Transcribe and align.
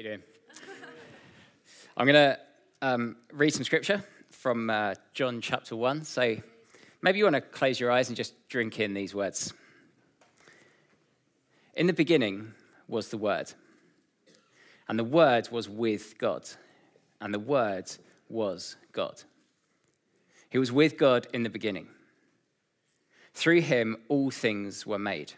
you 0.00 0.08
doing? 0.08 0.22
I'm 1.94 2.06
going 2.06 2.14
to 2.14 2.38
um, 2.80 3.16
read 3.34 3.52
some 3.52 3.64
scripture 3.64 4.02
from 4.30 4.70
uh, 4.70 4.94
John 5.12 5.42
chapter 5.42 5.76
1. 5.76 6.04
So 6.04 6.36
maybe 7.02 7.18
you 7.18 7.24
want 7.24 7.34
to 7.34 7.42
close 7.42 7.78
your 7.78 7.90
eyes 7.90 8.08
and 8.08 8.16
just 8.16 8.32
drink 8.48 8.80
in 8.80 8.94
these 8.94 9.14
words. 9.14 9.52
In 11.74 11.86
the 11.86 11.92
beginning 11.92 12.52
was 12.88 13.08
the 13.08 13.18
Word, 13.18 13.52
and 14.88 14.98
the 14.98 15.04
Word 15.04 15.50
was 15.50 15.68
with 15.68 16.16
God, 16.16 16.48
and 17.20 17.34
the 17.34 17.38
Word 17.38 17.90
was 18.30 18.76
God. 18.92 19.22
He 20.48 20.56
was 20.56 20.72
with 20.72 20.96
God 20.96 21.26
in 21.34 21.42
the 21.42 21.50
beginning. 21.50 21.88
Through 23.34 23.60
him, 23.60 23.98
all 24.08 24.30
things 24.30 24.86
were 24.86 24.98
made. 24.98 25.34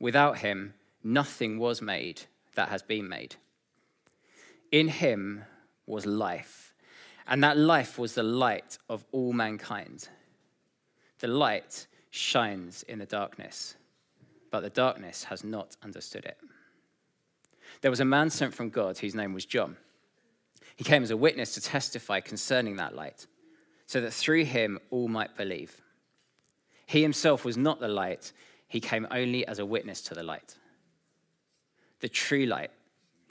Without 0.00 0.38
him, 0.38 0.74
nothing 1.04 1.60
was 1.60 1.80
made 1.80 2.22
that 2.56 2.68
has 2.68 2.82
been 2.82 3.08
made. 3.08 3.36
In 4.72 4.88
him 4.88 5.44
was 5.86 6.06
life, 6.06 6.74
and 7.28 7.44
that 7.44 7.58
life 7.58 7.98
was 7.98 8.14
the 8.14 8.22
light 8.22 8.78
of 8.88 9.04
all 9.12 9.34
mankind. 9.34 10.08
The 11.20 11.28
light 11.28 11.86
shines 12.10 12.82
in 12.84 12.98
the 12.98 13.06
darkness, 13.06 13.76
but 14.50 14.60
the 14.60 14.70
darkness 14.70 15.24
has 15.24 15.44
not 15.44 15.76
understood 15.82 16.24
it. 16.24 16.38
There 17.82 17.90
was 17.90 18.00
a 18.00 18.04
man 18.06 18.30
sent 18.30 18.54
from 18.54 18.70
God 18.70 18.98
whose 18.98 19.14
name 19.14 19.34
was 19.34 19.44
John. 19.44 19.76
He 20.76 20.84
came 20.84 21.02
as 21.02 21.10
a 21.10 21.16
witness 21.16 21.54
to 21.54 21.60
testify 21.60 22.20
concerning 22.20 22.76
that 22.76 22.96
light, 22.96 23.26
so 23.86 24.00
that 24.00 24.12
through 24.12 24.46
him 24.46 24.78
all 24.90 25.08
might 25.08 25.36
believe. 25.36 25.82
He 26.86 27.02
himself 27.02 27.44
was 27.44 27.58
not 27.58 27.78
the 27.78 27.88
light, 27.88 28.32
he 28.68 28.80
came 28.80 29.06
only 29.10 29.46
as 29.46 29.58
a 29.58 29.66
witness 29.66 30.00
to 30.02 30.14
the 30.14 30.22
light. 30.22 30.56
The 32.00 32.08
true 32.08 32.46
light 32.46 32.70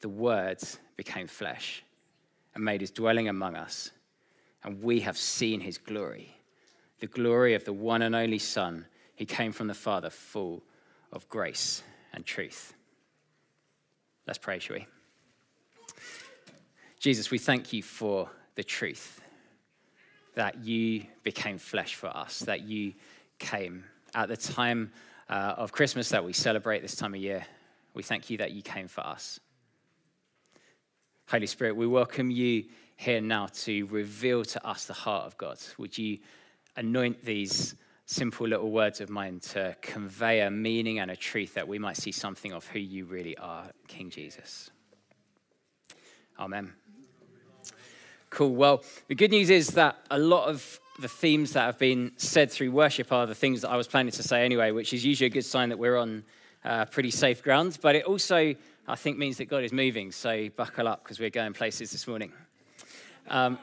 The 0.00 0.08
Word 0.08 0.58
became 0.96 1.26
flesh 1.26 1.84
and 2.54 2.64
made 2.64 2.80
his 2.80 2.90
dwelling 2.90 3.28
among 3.28 3.56
us, 3.56 3.90
and 4.64 4.82
we 4.82 5.00
have 5.00 5.16
seen 5.16 5.60
his 5.60 5.78
glory, 5.78 6.36
the 7.00 7.06
glory 7.06 7.54
of 7.54 7.64
the 7.64 7.72
one 7.72 8.02
and 8.02 8.14
only 8.14 8.38
Son. 8.38 8.86
He 9.14 9.26
came 9.26 9.52
from 9.52 9.66
the 9.66 9.74
Father, 9.74 10.10
full 10.10 10.62
of 11.12 11.28
grace 11.28 11.82
and 12.12 12.24
truth. 12.24 12.74
Let's 14.26 14.38
pray, 14.38 14.58
shall 14.58 14.76
we? 14.76 14.86
Jesus, 17.00 17.30
we 17.30 17.38
thank 17.38 17.72
you 17.72 17.82
for 17.82 18.28
the 18.54 18.64
truth 18.64 19.20
that 20.34 20.64
you 20.64 21.04
became 21.22 21.58
flesh 21.58 21.94
for 21.94 22.08
us, 22.08 22.40
that 22.40 22.62
you 22.62 22.94
came 23.38 23.84
at 24.14 24.28
the 24.28 24.36
time 24.36 24.92
uh, 25.28 25.54
of 25.56 25.72
Christmas 25.72 26.08
that 26.10 26.24
we 26.24 26.32
celebrate 26.32 26.80
this 26.82 26.96
time 26.96 27.14
of 27.14 27.20
year. 27.20 27.44
We 27.94 28.02
thank 28.02 28.30
you 28.30 28.38
that 28.38 28.52
you 28.52 28.62
came 28.62 28.88
for 28.88 29.00
us. 29.00 29.40
Holy 31.30 31.46
Spirit, 31.46 31.76
we 31.76 31.86
welcome 31.86 32.30
you 32.30 32.64
here 32.96 33.20
now 33.20 33.48
to 33.48 33.84
reveal 33.88 34.46
to 34.46 34.66
us 34.66 34.86
the 34.86 34.94
heart 34.94 35.26
of 35.26 35.36
God. 35.36 35.58
Would 35.76 35.98
you 35.98 36.20
anoint 36.74 37.22
these 37.22 37.74
simple 38.06 38.48
little 38.48 38.70
words 38.70 39.02
of 39.02 39.10
mine 39.10 39.40
to 39.40 39.76
convey 39.82 40.40
a 40.40 40.50
meaning 40.50 41.00
and 41.00 41.10
a 41.10 41.16
truth 41.16 41.52
that 41.52 41.68
we 41.68 41.78
might 41.78 41.98
see 41.98 42.12
something 42.12 42.52
of 42.52 42.66
who 42.68 42.78
you 42.78 43.04
really 43.04 43.36
are, 43.36 43.64
King 43.88 44.08
Jesus? 44.08 44.70
Amen. 46.38 46.72
Cool. 48.30 48.54
Well, 48.54 48.82
the 49.08 49.14
good 49.14 49.30
news 49.30 49.50
is 49.50 49.68
that 49.72 49.98
a 50.10 50.18
lot 50.18 50.48
of 50.48 50.80
the 50.98 51.08
themes 51.08 51.52
that 51.52 51.66
have 51.66 51.78
been 51.78 52.12
said 52.16 52.50
through 52.50 52.70
worship 52.70 53.12
are 53.12 53.26
the 53.26 53.34
things 53.34 53.60
that 53.60 53.68
I 53.68 53.76
was 53.76 53.86
planning 53.86 54.12
to 54.12 54.22
say 54.22 54.46
anyway, 54.46 54.70
which 54.70 54.94
is 54.94 55.04
usually 55.04 55.26
a 55.26 55.30
good 55.30 55.44
sign 55.44 55.68
that 55.68 55.78
we're 55.78 55.98
on 55.98 56.24
uh, 56.64 56.86
pretty 56.86 57.10
safe 57.10 57.42
ground. 57.42 57.76
But 57.82 57.96
it 57.96 58.04
also, 58.04 58.54
I 58.90 58.96
think, 58.96 59.18
means 59.18 59.36
that 59.36 59.50
God 59.50 59.64
is 59.64 59.72
moving. 59.72 60.10
So 60.10 60.48
buckle 60.56 60.88
up 60.88 61.04
because 61.04 61.20
we're 61.20 61.28
going 61.28 61.52
places 61.52 61.90
this 61.90 62.06
morning. 62.06 62.32
Um, 63.28 63.58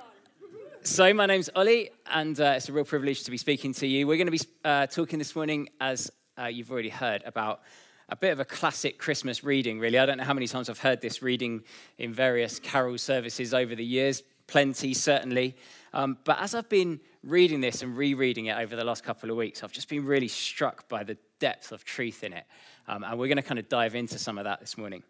so, 0.83 1.11
my 1.15 1.25
name's 1.25 1.49
Ollie, 1.55 1.89
and 2.11 2.39
uh, 2.39 2.53
it's 2.57 2.69
a 2.69 2.73
real 2.73 2.85
privilege 2.85 3.23
to 3.23 3.31
be 3.31 3.37
speaking 3.37 3.73
to 3.73 3.87
you. 3.87 4.05
We're 4.05 4.17
going 4.17 4.27
to 4.27 4.31
be 4.31 4.39
uh, 4.63 4.85
talking 4.85 5.17
this 5.17 5.35
morning, 5.35 5.69
as 5.81 6.11
uh, 6.39 6.45
you've 6.45 6.71
already 6.71 6.89
heard, 6.89 7.23
about 7.25 7.61
a 8.07 8.15
bit 8.15 8.33
of 8.33 8.39
a 8.39 8.45
classic 8.45 8.99
Christmas 8.99 9.43
reading, 9.43 9.79
really. 9.79 9.97
I 9.97 10.05
don't 10.05 10.19
know 10.19 10.23
how 10.25 10.35
many 10.35 10.47
times 10.47 10.69
I've 10.69 10.77
heard 10.77 11.01
this 11.01 11.23
reading 11.23 11.63
in 11.97 12.13
various 12.13 12.59
carol 12.59 12.99
services 12.99 13.51
over 13.51 13.73
the 13.73 13.83
years, 13.83 14.21
plenty, 14.45 14.93
certainly. 14.93 15.55
Um, 15.91 16.19
but 16.23 16.39
as 16.39 16.53
I've 16.53 16.69
been 16.69 16.99
reading 17.23 17.61
this 17.61 17.81
and 17.81 17.97
rereading 17.97 18.45
it 18.45 18.57
over 18.59 18.75
the 18.75 18.83
last 18.83 19.03
couple 19.03 19.31
of 19.31 19.37
weeks, 19.37 19.63
I've 19.63 19.71
just 19.71 19.89
been 19.89 20.05
really 20.05 20.27
struck 20.27 20.87
by 20.87 21.03
the 21.03 21.17
depth 21.39 21.71
of 21.71 21.83
truth 21.83 22.23
in 22.23 22.33
it. 22.33 22.43
Um, 22.87 23.03
and 23.03 23.17
we're 23.17 23.27
going 23.27 23.37
to 23.37 23.41
kind 23.41 23.57
of 23.57 23.67
dive 23.67 23.95
into 23.95 24.19
some 24.19 24.37
of 24.37 24.43
that 24.43 24.59
this 24.59 24.77
morning. 24.77 25.01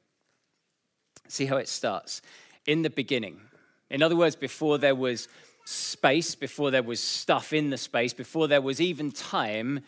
See 1.27 1.45
how 1.45 1.57
it 1.57 1.67
starts. 1.67 2.21
In 2.65 2.81
the 2.81 2.89
beginning. 2.89 3.41
In 3.89 4.01
other 4.01 4.15
words, 4.15 4.35
before 4.35 4.77
there 4.77 4.95
was 4.95 5.27
space, 5.65 6.35
before 6.35 6.71
there 6.71 6.83
was 6.83 6.99
stuff 6.99 7.53
in 7.53 7.69
the 7.69 7.77
space, 7.77 8.13
before 8.13 8.47
there 8.47 8.61
was 8.61 8.79
even 8.79 9.11
time, 9.11 9.81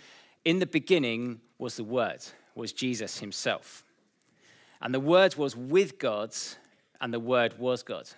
in 0.43 0.59
the 0.59 0.65
beginning 0.65 1.41
was 1.57 1.75
the 1.75 1.83
Word, 1.83 2.23
was 2.55 2.73
Jesus 2.73 3.19
himself. 3.19 3.83
And 4.81 4.93
the 4.93 4.99
Word 4.99 5.35
was 5.35 5.55
with 5.55 5.99
God, 5.99 6.35
and 7.01 7.13
the 7.13 7.19
Word 7.19 7.59
was 7.59 7.83
God. 7.83 8.09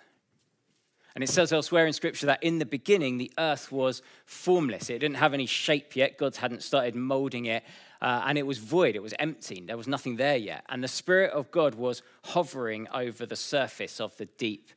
And 1.15 1.23
it 1.23 1.29
says 1.29 1.51
elsewhere 1.51 1.87
in 1.87 1.93
Scripture 1.93 2.27
that 2.27 2.43
in 2.43 2.59
the 2.59 2.65
beginning, 2.65 3.17
the 3.17 3.31
earth 3.37 3.71
was 3.71 4.01
formless. 4.25 4.89
It 4.89 4.99
didn't 4.99 5.17
have 5.17 5.33
any 5.33 5.47
shape 5.47 5.95
yet. 5.95 6.17
God 6.17 6.35
hadn't 6.35 6.63
started 6.63 6.95
molding 6.95 7.45
it. 7.45 7.63
Uh, 8.01 8.23
and 8.25 8.37
it 8.37 8.45
was 8.45 8.59
void. 8.59 8.95
It 8.95 9.03
was 9.03 9.13
empty. 9.19 9.61
There 9.65 9.75
was 9.75 9.87
nothing 9.87 10.15
there 10.15 10.37
yet. 10.37 10.63
And 10.69 10.83
the 10.83 10.87
Spirit 10.87 11.31
of 11.31 11.51
God 11.51 11.75
was 11.75 12.01
hovering 12.25 12.87
over 12.93 13.25
the 13.25 13.35
surface 13.35 13.99
of 13.99 14.15
the 14.17 14.25
deep, 14.25 14.69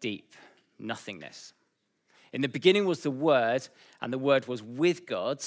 deep 0.00 0.34
nothingness. 0.78 1.54
In 2.32 2.42
the 2.42 2.48
beginning 2.48 2.84
was 2.84 3.00
the 3.00 3.10
Word, 3.10 3.66
and 4.00 4.12
the 4.12 4.18
Word 4.18 4.46
was 4.46 4.62
with 4.62 5.06
God, 5.06 5.42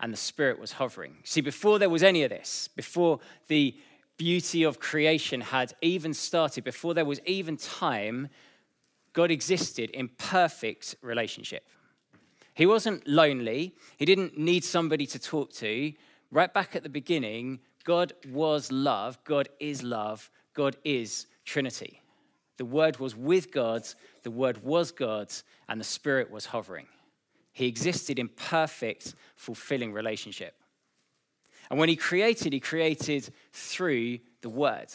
and 0.00 0.12
the 0.12 0.16
Spirit 0.16 0.58
was 0.58 0.72
hovering. 0.72 1.18
See, 1.24 1.40
before 1.40 1.78
there 1.78 1.90
was 1.90 2.02
any 2.02 2.22
of 2.22 2.30
this, 2.30 2.68
before 2.74 3.20
the 3.48 3.76
beauty 4.16 4.62
of 4.62 4.80
creation 4.80 5.42
had 5.42 5.74
even 5.82 6.14
started, 6.14 6.64
before 6.64 6.94
there 6.94 7.04
was 7.04 7.20
even 7.26 7.56
time, 7.56 8.28
God 9.16 9.30
existed 9.30 9.88
in 9.92 10.08
perfect 10.08 10.94
relationship. 11.00 11.66
He 12.52 12.66
wasn't 12.66 13.08
lonely, 13.08 13.74
he 13.96 14.04
didn't 14.04 14.36
need 14.36 14.62
somebody 14.62 15.06
to 15.06 15.18
talk 15.18 15.54
to. 15.54 15.94
Right 16.30 16.52
back 16.52 16.76
at 16.76 16.82
the 16.82 16.90
beginning, 16.90 17.60
God 17.84 18.12
was 18.28 18.70
love, 18.70 19.18
God 19.24 19.48
is 19.58 19.82
love, 19.82 20.30
God 20.52 20.76
is 20.84 21.28
Trinity. 21.46 22.02
The 22.58 22.66
Word 22.66 22.98
was 22.98 23.16
with 23.16 23.52
God, 23.52 23.88
the 24.22 24.30
Word 24.30 24.62
was 24.62 24.92
God, 24.92 25.32
and 25.66 25.80
the 25.80 25.84
Spirit 25.84 26.30
was 26.30 26.44
hovering. 26.44 26.86
He 27.54 27.68
existed 27.68 28.18
in 28.18 28.28
perfect, 28.28 29.14
fulfilling 29.34 29.94
relationship. 29.94 30.56
And 31.70 31.78
when 31.78 31.88
He 31.88 31.96
created, 31.96 32.52
He 32.52 32.60
created 32.60 33.30
through 33.54 34.18
the 34.42 34.50
Word. 34.50 34.88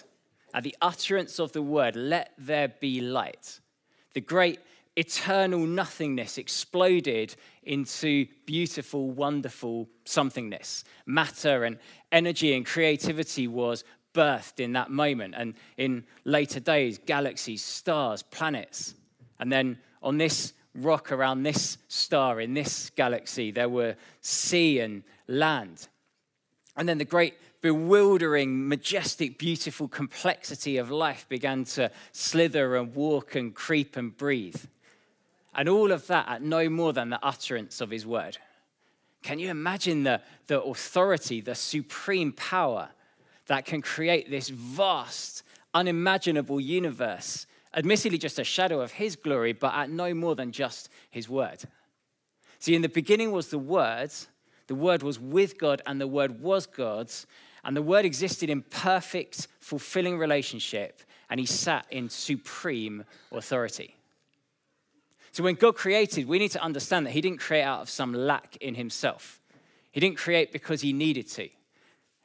At 0.54 0.62
the 0.62 0.76
utterance 0.80 1.40
of 1.40 1.54
the 1.54 1.64
Word, 1.64 1.96
let 1.96 2.34
there 2.38 2.68
be 2.68 3.02
light 3.02 3.62
the 4.14 4.22
great 4.22 4.60
eternal 4.96 5.66
nothingness 5.66 6.38
exploded 6.38 7.36
into 7.64 8.26
beautiful, 8.46 9.12
wonderful 9.12 9.90
somethingness. 10.06 10.84
Matter 11.06 11.64
and 11.64 11.78
energy 12.12 12.54
and 12.54 12.66
creativity 12.66 13.48
was 13.48 13.84
birthed 14.14 14.60
in 14.60 14.74
that 14.74 14.92
moment. 14.92 15.34
And 15.38 15.56
in 15.78 16.04
later 16.26 16.60
days, 16.60 16.98
galaxies, 16.98 17.64
stars, 17.64 18.22
planets. 18.24 18.96
And 19.40 19.52
then 19.52 19.80
on 20.04 20.18
this 20.18 20.54
rock 20.76 21.12
around 21.12 21.44
this 21.44 21.78
star 21.88 22.42
in 22.42 22.54
this 22.54 22.90
galaxy, 22.92 23.52
there 23.52 23.70
were 23.70 23.96
sea 24.22 24.80
and 24.80 25.04
land. 25.28 25.88
And 26.76 26.88
then 26.88 26.98
the 26.98 27.06
great 27.06 27.36
bewildering, 27.62 28.68
majestic, 28.68 29.38
beautiful 29.38 29.88
complexity 29.88 30.78
of 30.78 30.92
life 30.92 31.28
began 31.30 31.64
to 31.64 31.92
slither 32.12 32.76
and 32.76 32.96
walk 32.96 33.36
and 33.36 33.54
creep 33.54 33.96
and 33.96 34.16
breathe. 34.18 34.66
And 35.54 35.70
all 35.70 35.92
of 35.92 36.08
that 36.08 36.28
at 36.28 36.42
no 36.42 36.70
more 36.70 36.94
than 36.94 37.10
the 37.10 37.24
utterance 37.24 37.82
of 37.82 37.90
his 37.90 38.06
word. 38.06 38.38
Can 39.22 39.38
you 39.38 39.50
imagine 39.50 40.04
the, 40.04 40.22
the 40.48 40.62
authority, 40.62 41.42
the 41.42 41.56
supreme 41.56 42.32
power 42.32 42.90
that 43.48 43.66
can 43.66 43.82
create 43.82 44.30
this 44.30 44.50
vast, 44.50 45.44
unimaginable 45.74 46.60
universe, 46.60 47.46
admittedly 47.76 48.18
just 48.18 48.40
a 48.40 48.44
shadow 48.44 48.82
of 48.82 48.94
his 48.94 49.16
glory, 49.16 49.54
but 49.54 49.74
at 49.74 49.90
no 49.90 50.14
more 50.14 50.36
than 50.36 50.52
just 50.52 50.90
his 51.10 51.30
word. 51.30 51.64
See, 52.62 52.76
in 52.76 52.84
the 52.84 52.90
beginning 52.90 53.32
was 53.32 53.48
the 53.48 53.58
Word, 53.58 54.12
the 54.68 54.76
Word 54.76 55.02
was 55.02 55.20
with 55.20 55.58
God, 55.58 55.82
and 55.88 56.00
the 56.00 56.08
Word 56.08 56.42
was 56.42 56.68
God's, 56.68 57.26
and 57.64 57.76
the 57.76 57.82
Word 57.82 58.06
existed 58.06 58.50
in 58.50 58.64
perfect, 58.64 59.48
fulfilling 59.60 60.18
relationship, 60.18 61.02
and 61.30 61.40
he 61.40 61.46
sat 61.46 61.86
in 61.90 62.10
supreme 62.10 63.06
authority. 63.32 63.96
So 65.32 65.44
when 65.44 65.56
God 65.56 65.76
created, 65.76 66.28
we 66.28 66.40
need 66.40 66.52
to 66.52 66.62
understand 66.62 67.06
that 67.06 67.12
he 67.12 67.22
didn't 67.22 67.40
create 67.40 67.64
out 67.64 67.82
of 67.82 67.90
some 67.90 68.14
lack 68.14 68.58
in 68.58 68.76
himself. 68.76 69.40
He 69.92 70.00
didn't 70.00 70.18
create 70.18 70.52
because 70.52 70.82
he 70.82 70.92
needed 70.92 71.28
to. 71.30 71.48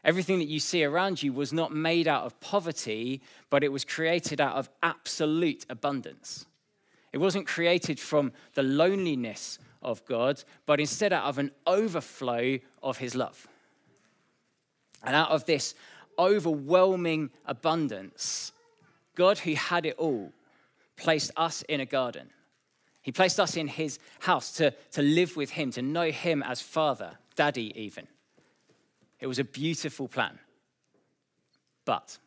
Everything 0.03 0.39
that 0.39 0.49
you 0.49 0.61
see 0.61 0.85
around 0.85 1.23
you 1.23 1.33
was 1.33 1.53
not 1.53 1.73
made 1.73 2.09
out 2.09 2.25
of 2.25 2.39
poverty, 2.41 3.21
but 3.51 3.65
it 3.65 3.73
was 3.73 3.85
created 3.85 4.41
out 4.41 4.57
of 4.57 4.69
absolute 4.83 5.67
abundance. 5.69 6.47
It 7.13 7.19
wasn't 7.19 7.47
created 7.47 7.99
from 7.99 8.33
the 8.55 8.63
loneliness 8.63 9.59
of 9.83 10.05
God, 10.05 10.43
but 10.65 10.81
instead 10.81 11.13
out 11.13 11.25
of 11.25 11.39
an 11.39 11.51
overflow 11.67 12.59
of 12.83 12.99
his 12.99 13.15
love. 13.15 13.49
And 15.03 15.15
out 15.15 15.31
of 15.31 15.45
this 15.45 15.75
overwhelming 16.19 17.31
abundance, 17.47 18.53
God, 19.15 19.39
who 19.39 19.55
had 19.55 19.87
it 19.87 19.97
all, 19.99 20.33
placed 20.97 21.31
us 21.37 21.63
in 21.63 21.81
a 21.81 21.87
garden. 21.87 22.31
He 23.03 23.13
placed 23.13 23.39
us 23.39 23.57
in 23.57 23.69
his 23.69 23.99
house 24.21 24.53
to, 24.53 24.73
to 24.93 25.03
live 25.03 25.37
with 25.37 25.51
him, 25.51 25.71
to 25.73 25.83
know 25.83 26.11
him 26.11 26.43
as 26.43 26.61
father, 26.61 27.13
daddy, 27.37 27.73
even. 27.81 28.09
It 29.21 29.27
was 29.27 29.39
a 29.39 29.45
beautiful 29.45 30.09
plan. 30.09 30.39
But, 31.85 32.19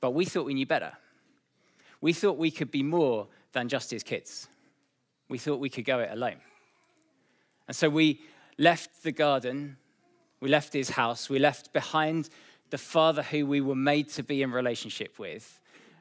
but 0.00 0.12
we 0.12 0.24
thought 0.24 0.46
we 0.46 0.54
knew 0.54 0.66
better. 0.66 0.92
We 2.00 2.12
thought 2.12 2.38
we 2.38 2.50
could 2.50 2.70
be 2.70 2.82
more 2.82 3.26
than 3.52 3.68
just 3.68 3.90
his 3.90 4.02
kids. 4.02 4.48
We 5.28 5.38
thought 5.38 5.58
we 5.58 5.68
could 5.68 5.84
go 5.84 5.98
it 5.98 6.10
alone. 6.12 6.36
And 7.66 7.76
so 7.76 7.90
we 7.90 8.20
left 8.56 9.02
the 9.02 9.12
garden, 9.12 9.76
we 10.40 10.48
left 10.48 10.72
his 10.72 10.90
house, 10.90 11.28
we 11.28 11.38
left 11.38 11.72
behind 11.72 12.28
the 12.70 12.78
father 12.78 13.22
who 13.22 13.46
we 13.46 13.60
were 13.60 13.74
made 13.74 14.08
to 14.10 14.22
be 14.22 14.42
in 14.42 14.52
relationship 14.52 15.18
with, 15.18 15.60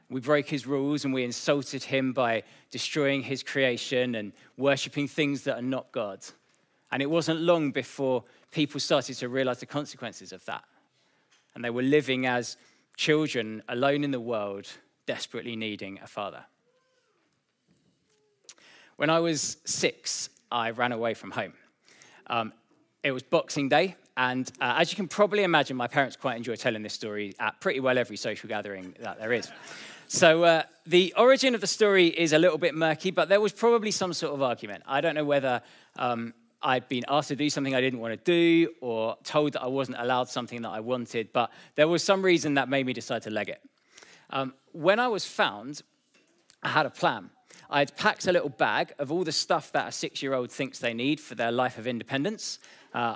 we 0.09 0.21
broke 0.21 0.47
his 0.47 0.65
rules 0.65 1.03
and 1.03 1.13
we 1.13 1.23
insulted 1.23 1.83
him 1.83 2.13
by 2.13 2.43
destroying 2.71 3.23
his 3.23 3.43
creation 3.43 4.15
and 4.15 4.31
worshipping 4.55 5.07
things 5.07 5.43
that 5.43 5.57
are 5.57 5.61
not 5.61 5.91
God. 5.91 6.25
And 6.91 7.01
it 7.01 7.09
wasn't 7.09 7.41
long 7.41 7.71
before 7.71 8.23
people 8.51 8.79
started 8.79 9.15
to 9.17 9.27
realize 9.27 9.59
the 9.59 9.65
consequences 9.65 10.31
of 10.31 10.45
that. 10.45 10.63
And 11.55 11.63
they 11.63 11.69
were 11.69 11.81
living 11.81 12.25
as 12.25 12.55
children 12.95 13.61
alone 13.67 14.03
in 14.03 14.11
the 14.11 14.19
world, 14.19 14.67
desperately 15.05 15.55
needing 15.55 15.99
a 16.01 16.07
father. 16.07 16.45
When 18.95 19.09
I 19.09 19.19
was 19.19 19.57
six, 19.65 20.29
I 20.51 20.71
ran 20.71 20.93
away 20.93 21.13
from 21.13 21.31
home. 21.31 21.53
Um, 22.27 22.53
it 23.03 23.11
was 23.11 23.23
Boxing 23.23 23.69
Day, 23.69 23.95
and 24.17 24.51
uh, 24.59 24.73
as 24.77 24.91
you 24.91 24.95
can 24.95 25.07
probably 25.07 25.43
imagine, 25.43 25.77
my 25.77 25.87
parents 25.87 26.15
quite 26.15 26.37
enjoy 26.37 26.55
telling 26.55 26.81
this 26.81 26.93
story 26.93 27.35
at 27.39 27.61
pretty 27.61 27.79
well 27.79 27.99
every 27.99 28.17
social 28.17 28.49
gathering 28.49 28.95
that 28.99 29.19
there 29.19 29.31
is. 29.31 29.49
So 30.07 30.43
uh, 30.43 30.63
the 30.87 31.13
origin 31.15 31.53
of 31.53 31.61
the 31.61 31.67
story 31.67 32.07
is 32.07 32.33
a 32.33 32.39
little 32.39 32.57
bit 32.57 32.73
murky, 32.73 33.11
but 33.11 33.29
there 33.29 33.39
was 33.39 33.53
probably 33.53 33.91
some 33.91 34.13
sort 34.13 34.33
of 34.33 34.41
argument. 34.41 34.83
I 34.87 35.01
don't 35.01 35.13
know 35.13 35.23
whether 35.23 35.61
um, 35.97 36.33
I'd 36.63 36.89
been 36.89 37.03
asked 37.07 37.27
to 37.27 37.35
do 37.35 37.47
something 37.49 37.75
I 37.75 37.81
didn't 37.81 37.99
want 37.99 38.13
to 38.13 38.23
do 38.23 38.73
or 38.81 39.17
told 39.23 39.53
that 39.53 39.61
I 39.61 39.67
wasn't 39.67 39.97
allowed 39.99 40.29
something 40.29 40.63
that 40.63 40.69
I 40.69 40.79
wanted, 40.79 41.31
but 41.31 41.51
there 41.75 41.87
was 41.87 42.03
some 42.03 42.23
reason 42.23 42.55
that 42.55 42.69
made 42.69 42.87
me 42.87 42.93
decide 42.93 43.21
to 43.23 43.29
leg 43.29 43.49
it. 43.49 43.61
Um, 44.31 44.55
when 44.71 44.99
I 44.99 45.09
was 45.09 45.25
found, 45.25 45.83
I 46.63 46.69
had 46.69 46.87
a 46.87 46.89
plan. 46.89 47.29
I 47.69 47.79
had 47.79 47.95
packed 47.95 48.25
a 48.25 48.31
little 48.31 48.49
bag 48.49 48.93
of 48.97 49.11
all 49.11 49.23
the 49.23 49.31
stuff 49.31 49.71
that 49.73 49.87
a 49.87 49.91
six 49.91 50.23
year 50.23 50.33
old 50.33 50.51
thinks 50.51 50.79
they 50.79 50.95
need 50.95 51.19
for 51.19 51.35
their 51.35 51.51
life 51.51 51.77
of 51.77 51.85
independence. 51.85 52.57
Uh, 52.93 53.15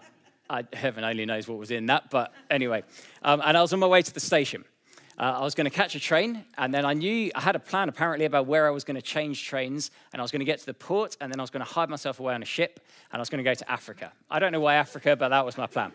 I, 0.51 0.65
heaven 0.74 1.03
only 1.03 1.25
knows 1.25 1.48
what 1.48 1.57
was 1.57 1.71
in 1.71 1.86
that, 1.86 2.09
but 2.09 2.33
anyway. 2.50 2.83
Um, 3.24 3.42
and 3.44 3.57
I 3.57 3.62
was 3.62 3.71
on 3.71 3.80
my 3.80 3.88
way 3.88 4.01
to 4.01 4.13
the 4.13 4.19
station. 4.19 4.65
Uh, 5.18 5.38
I 5.39 5.44
was 5.44 5.56
going 5.56 5.65
to 5.65 5.71
catch 5.71 5.95
a 5.95 6.00
train, 6.00 6.45
and 6.57 6.74
then 6.74 6.83
I 6.83 6.94
knew 6.94 7.31
I 7.33 7.42
had 7.42 7.56
a 7.56 7.59
plan 7.59 7.89
apparently 7.89 8.25
about 8.25 8.48
where 8.48 8.68
I 8.68 8.71
was 8.71 8.83
going 8.83 8.95
to 8.95 9.01
change 9.01 9.45
trains, 9.45 9.92
and 10.12 10.21
I 10.21 10.24
was 10.24 10.31
going 10.31 10.39
to 10.39 10.45
get 10.45 10.59
to 10.59 10.65
the 10.65 10.74
port, 10.74 11.15
and 11.21 11.31
then 11.31 11.39
I 11.39 11.44
was 11.44 11.50
going 11.50 11.65
to 11.65 11.71
hide 11.71 11.89
myself 11.89 12.19
away 12.19 12.33
on 12.33 12.42
a 12.42 12.45
ship, 12.45 12.80
and 13.12 13.19
I 13.19 13.21
was 13.21 13.30
going 13.30 13.44
to 13.44 13.50
go 13.50 13.53
to 13.53 13.71
Africa. 13.71 14.12
I 14.30 14.39
don't 14.39 14.51
know 14.51 14.59
why 14.59 14.75
Africa, 14.75 15.15
but 15.15 15.30
that 15.30 15.45
was 15.45 15.57
my 15.57 15.68
plan. 15.68 15.94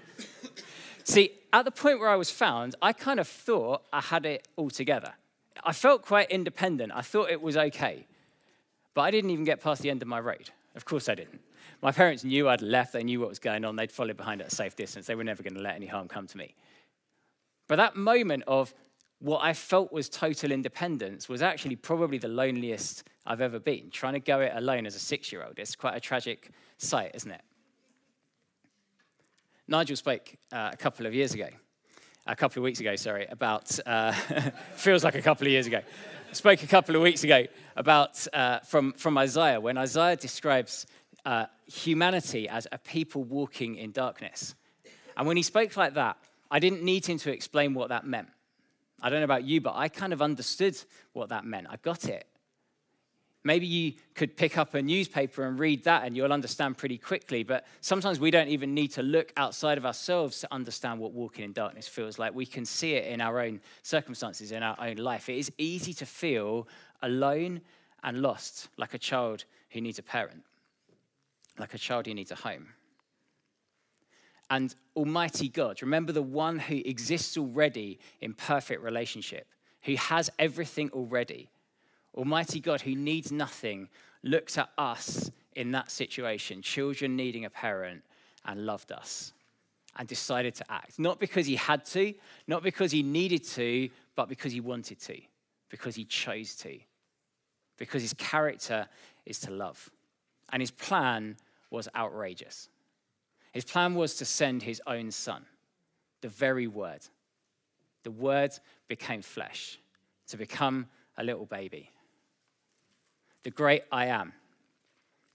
See, 1.05 1.33
at 1.53 1.65
the 1.65 1.71
point 1.71 2.01
where 2.01 2.09
I 2.09 2.17
was 2.17 2.31
found, 2.31 2.77
I 2.81 2.93
kind 2.93 3.21
of 3.21 3.29
thought 3.29 3.83
I 3.93 4.01
had 4.01 4.27
it 4.27 4.49
all 4.57 4.71
together. 4.71 5.13
I 5.65 5.73
felt 5.73 6.03
quite 6.03 6.31
independent. 6.31 6.93
I 6.95 7.03
thought 7.03 7.31
it 7.31 7.43
was 7.43 7.57
okay. 7.57 8.07
But 8.95 9.03
I 9.03 9.11
didn't 9.11 9.31
even 9.31 9.45
get 9.45 9.61
past 9.61 9.83
the 9.83 9.91
end 9.91 10.03
of 10.03 10.09
my 10.09 10.21
road. 10.21 10.51
Of 10.77 10.85
course 10.85 11.09
I 11.09 11.15
didn't. 11.15 11.41
My 11.83 11.91
parents 11.91 12.23
knew 12.23 12.49
I'd 12.49 12.63
left, 12.63 12.93
they 12.93 13.03
knew 13.03 13.21
what 13.21 13.29
was 13.29 13.39
going 13.39 13.65
on, 13.65 13.77
they'd 13.77 13.91
followed 13.91 14.17
behind 14.17 14.41
at 14.41 14.49
a 14.49 14.55
safe 14.55 14.77
distance. 14.77 15.07
They 15.07 15.15
were 15.15 15.25
never 15.25 15.43
going 15.43 15.55
to 15.55 15.61
let 15.61 15.75
any 15.75 15.87
harm 15.87 16.07
come 16.07 16.27
to 16.27 16.37
me. 16.37 16.55
But 17.67 17.77
that 17.77 17.97
moment 17.97 18.45
of 18.47 18.75
what 19.19 19.43
I 19.43 19.55
felt 19.55 19.93
was 19.93 20.09
total 20.09 20.53
independence 20.53 21.29
was 21.29 21.43
actually 21.43 21.77
probably 21.77 22.19
the 22.19 22.29
loneliest 22.29 23.05
I've 23.25 23.41
ever 23.41 23.59
been, 23.59 23.91
trying 23.91 24.13
to 24.13 24.21
go 24.21 24.41
it 24.41 24.53
alone 24.55 24.87
as 24.87 24.95
a 24.95 24.99
six 24.99 25.33
year 25.33 25.43
old. 25.43 25.59
It's 25.59 25.75
quite 25.75 25.97
a 25.97 26.01
tragic 26.01 26.51
sight, 26.79 27.13
isn't 27.15 27.31
it? 27.31 27.41
Nigel 29.67 29.97
spoke 29.97 30.37
uh, 30.53 30.71
a 30.73 30.77
couple 30.77 31.07
of 31.07 31.15
years 31.15 31.35
ago, 31.35 31.49
a 32.27 32.35
couple 32.35 32.61
of 32.61 32.65
weeks 32.65 32.81
ago, 32.81 32.97
sorry, 32.97 33.27
about, 33.31 33.79
uh, 33.87 34.13
feels 34.75 35.05
like 35.05 35.15
a 35.15 35.23
couple 35.23 35.47
of 35.47 35.53
years 35.53 35.67
ago. 35.67 35.81
Spoke 36.33 36.63
a 36.63 36.67
couple 36.67 36.97
of 36.97 37.03
weeks 37.03 37.25
ago 37.25 37.47
about, 37.77 38.27
uh, 38.33 38.59
from, 38.61 38.93
from 38.95 39.17
Isaiah, 39.17 39.61
when 39.61 39.79
Isaiah 39.79 40.17
describes 40.17 40.87
uh, 41.25 41.47
humanity 41.67 42.49
as 42.49 42.67
a 42.73 42.79
people 42.79 43.25
walking 43.25 43.77
in 43.77 43.93
darkness. 43.93 44.55
And 45.17 45.27
when 45.27 45.37
he 45.37 45.43
spoke 45.43 45.77
like 45.77 45.95
that, 45.95 46.17
I 46.51 46.59
didn't 46.59 46.83
need 46.83 47.07
him 47.07 47.19
to 47.19 47.33
explain 47.33 47.75
what 47.75 47.89
that 47.91 48.05
meant. 48.05 48.29
I 49.01 49.11
don't 49.11 49.21
know 49.21 49.25
about 49.25 49.45
you, 49.45 49.61
but 49.61 49.75
I 49.77 49.89
kind 49.89 50.13
of 50.13 50.23
understood 50.23 50.77
what 51.13 51.29
that 51.29 51.45
meant. 51.45 51.67
I 51.71 51.77
got 51.77 52.07
it. 52.07 52.27
Maybe 53.47 53.67
you 53.67 53.93
could 54.17 54.37
pick 54.37 54.59
up 54.59 54.75
a 54.75 54.83
newspaper 54.83 55.45
and 55.45 55.57
read 55.57 55.85
that 55.85 56.05
and 56.05 56.17
you'll 56.17 56.33
understand 56.33 56.79
pretty 56.79 56.99
quickly. 56.99 57.45
But 57.45 57.65
sometimes 57.81 58.19
we 58.19 58.33
don't 58.33 58.49
even 58.49 58.75
need 58.75 58.89
to 58.93 59.05
look 59.05 59.33
outside 59.37 59.79
of 59.79 59.87
ourselves 59.87 60.41
to 60.41 60.53
understand 60.53 60.99
what 60.99 61.13
walking 61.13 61.45
in 61.45 61.53
darkness 61.53 61.87
feels 61.87 62.19
like. 62.19 62.35
We 62.35 62.45
can 62.45 62.65
see 62.65 62.95
it 62.95 63.07
in 63.07 63.21
our 63.21 63.39
own 63.41 63.61
circumstances, 63.85 64.51
in 64.51 64.65
our 64.65 64.77
own 64.81 64.97
life. 64.97 65.29
It 65.29 65.39
is 65.39 65.53
easy 65.59 65.93
to 65.95 66.07
feel 66.07 66.67
alone 67.03 67.61
and 68.03 68.21
lost, 68.21 68.69
like 68.79 68.95
a 68.95 68.99
child 68.99 69.45
who 69.71 69.81
needs 69.81 70.01
a 70.01 70.03
parent, 70.03 70.43
like 71.57 71.73
a 71.73 71.79
child 71.79 72.07
who 72.07 72.15
needs 72.15 72.33
a 72.33 72.37
home 72.37 72.67
and 74.51 74.75
Almighty 74.97 75.49
God. 75.49 75.83
Remember 75.83 76.13
the 76.13 76.23
one 76.23 76.59
who 76.59 76.77
exists 76.85 77.37
already 77.37 77.99
in 78.21 78.35
perfect 78.35 78.83
relationship, 78.83 79.47
who 79.83 79.95
has 79.97 80.31
everything 80.39 80.91
already. 80.91 81.49
Almighty 82.17 82.61
God, 82.61 82.81
who 82.81 82.95
needs 82.95 83.31
nothing, 83.31 83.89
looked 84.23 84.57
at 84.59 84.71
us 84.79 85.31
in 85.55 85.73
that 85.73 85.91
situation, 85.91 86.63
children 86.63 87.17
needing 87.17 87.45
a 87.45 87.51
parent, 87.51 88.03
and 88.45 88.65
loved 88.65 88.93
us 88.93 89.33
and 89.99 90.07
decided 90.09 90.55
to 90.55 90.65
act. 90.71 90.99
Not 90.99 91.19
because 91.19 91.47
he 91.47 91.57
had 91.57 91.85
to, 91.87 92.15
not 92.47 92.63
because 92.63 92.93
he 92.93 93.03
needed 93.03 93.45
to, 93.45 93.89
but 94.15 94.29
because 94.29 94.53
he 94.53 94.61
wanted 94.61 95.01
to, 95.01 95.19
because 95.69 95.95
he 95.95 96.05
chose 96.05 96.55
to, 96.57 96.79
because 97.77 98.03
his 98.03 98.15
character 98.15 98.87
is 99.25 99.41
to 99.41 99.51
love. 99.51 99.91
And 100.53 100.63
his 100.63 100.71
plan 100.71 101.37
was 101.71 101.89
outrageous. 101.97 102.69
His 103.53 103.65
plan 103.65 103.95
was 103.95 104.17
to 104.17 104.25
send 104.25 104.63
his 104.63 104.81
own 104.87 105.11
son, 105.11 105.45
the 106.21 106.29
very 106.29 106.67
word. 106.67 107.01
The 108.03 108.11
word 108.11 108.53
became 108.87 109.23
flesh 109.23 109.79
to 110.29 110.37
become 110.37 110.87
a 111.17 111.25
little 111.25 111.47
baby. 111.47 111.91
The 113.43 113.51
great 113.51 113.85
I 113.93 114.07
am, 114.07 114.33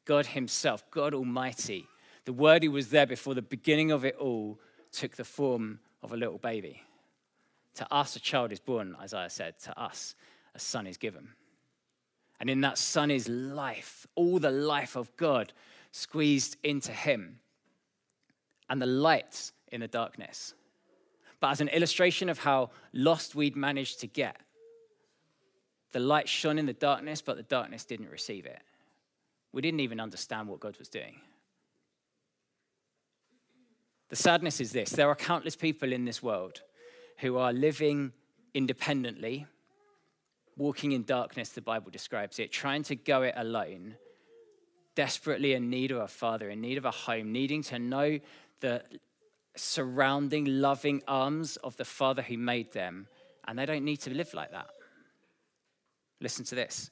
God 0.05 0.27
Himself, 0.27 0.84
God 0.91 1.13
Almighty, 1.13 1.88
the 2.25 2.34
word 2.34 2.63
who 2.63 2.72
was 2.72 2.89
there 2.89 3.05
before 3.05 3.34
the 3.34 3.41
beginning 3.41 3.91
of 3.91 4.05
it 4.05 4.15
all, 4.17 4.60
took 4.91 5.15
the 5.15 5.24
form 5.24 5.79
of 6.03 6.12
a 6.12 6.17
little 6.17 6.38
baby. 6.38 6.84
To 7.75 7.93
us, 7.93 8.15
a 8.15 8.20
child 8.20 8.51
is 8.51 8.60
born, 8.60 8.96
Isaiah 9.00 9.29
said. 9.29 9.60
To 9.60 9.79
us, 9.79 10.15
a 10.53 10.60
son 10.60 10.88
is 10.88 10.98
given. 10.98 11.29
And 12.39 12.50
in 12.50 12.62
that 12.62 12.77
son 12.77 13.12
is 13.12 13.29
life, 13.29 14.05
all 14.15 14.39
the 14.39 14.51
life 14.51 14.96
of 14.96 15.15
God 15.15 15.53
squeezed 15.91 16.58
into 16.63 16.91
him 16.91 17.39
and 18.70 18.81
the 18.81 18.88
light 18.88 19.51
in 19.72 19.81
the 19.81 19.88
darkness. 19.88 20.53
But 21.39 21.51
as 21.51 21.62
an 21.62 21.67
illustration 21.70 22.29
of 22.29 22.39
how 22.39 22.72
lost 22.93 23.36
we'd 23.36 23.55
managed 23.55 24.00
to 24.01 24.08
get, 24.08 24.38
the 25.91 26.00
light 26.00 26.27
shone 26.27 26.57
in 26.57 26.65
the 26.65 26.74
darkness, 26.74 27.21
but 27.21 27.38
the 27.38 27.43
darkness 27.43 27.86
didn't 27.86 28.10
receive 28.10 28.45
it. 28.45 28.62
We 29.53 29.62
didn't 29.62 29.81
even 29.81 30.00
understand 30.00 30.48
what 30.48 30.60
God 30.60 30.77
was 30.77 30.88
doing. 30.88 31.19
The 34.10 34.15
sadness 34.15 34.60
is 34.60 34.71
this 34.71 34.91
there 34.91 35.10
are 35.10 35.15
countless 35.15 35.55
people 35.55 35.93
in 35.93 36.05
this 36.05 36.21
world 36.21 36.62
who 37.19 37.38
are 37.38 37.53
living 37.53 38.12
independently, 38.53 39.45
walking 40.57 40.91
in 40.91 41.03
darkness, 41.03 41.50
the 41.50 41.62
Bible 41.62 41.91
describes 41.91 42.39
it, 42.39 42.51
trying 42.51 42.83
to 42.83 42.95
go 42.95 43.21
it 43.21 43.33
alone, 43.38 43.95
desperately 44.95 45.53
in 45.53 45.69
need 45.69 45.91
of 45.91 46.00
a 46.00 46.07
father, 46.07 46.50
in 46.50 46.60
need 46.60 46.77
of 46.77 46.86
a 46.86 46.91
home, 46.91 47.31
needing 47.31 47.63
to 47.63 47.79
know 47.79 48.19
the 48.60 48.83
surrounding, 49.55 50.45
loving 50.45 51.01
arms 51.07 51.57
of 51.57 51.77
the 51.77 51.86
Father 51.86 52.21
who 52.21 52.38
made 52.38 52.74
them, 52.74 53.07
and 53.48 53.57
they 53.57 53.65
don't 53.65 53.86
need 53.86 53.98
to 53.98 54.10
live 54.10 54.33
like 54.33 54.51
that. 54.51 54.69
Listen 56.22 56.46
to 56.46 56.56
this. 56.56 56.92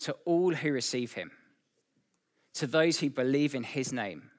To 0.00 0.16
all 0.24 0.54
who 0.54 0.72
receive 0.72 1.12
him, 1.12 1.30
to 2.54 2.66
those 2.66 2.98
who 2.98 3.10
believe 3.10 3.54
in 3.54 3.62
his 3.62 3.92
name, 3.92 4.30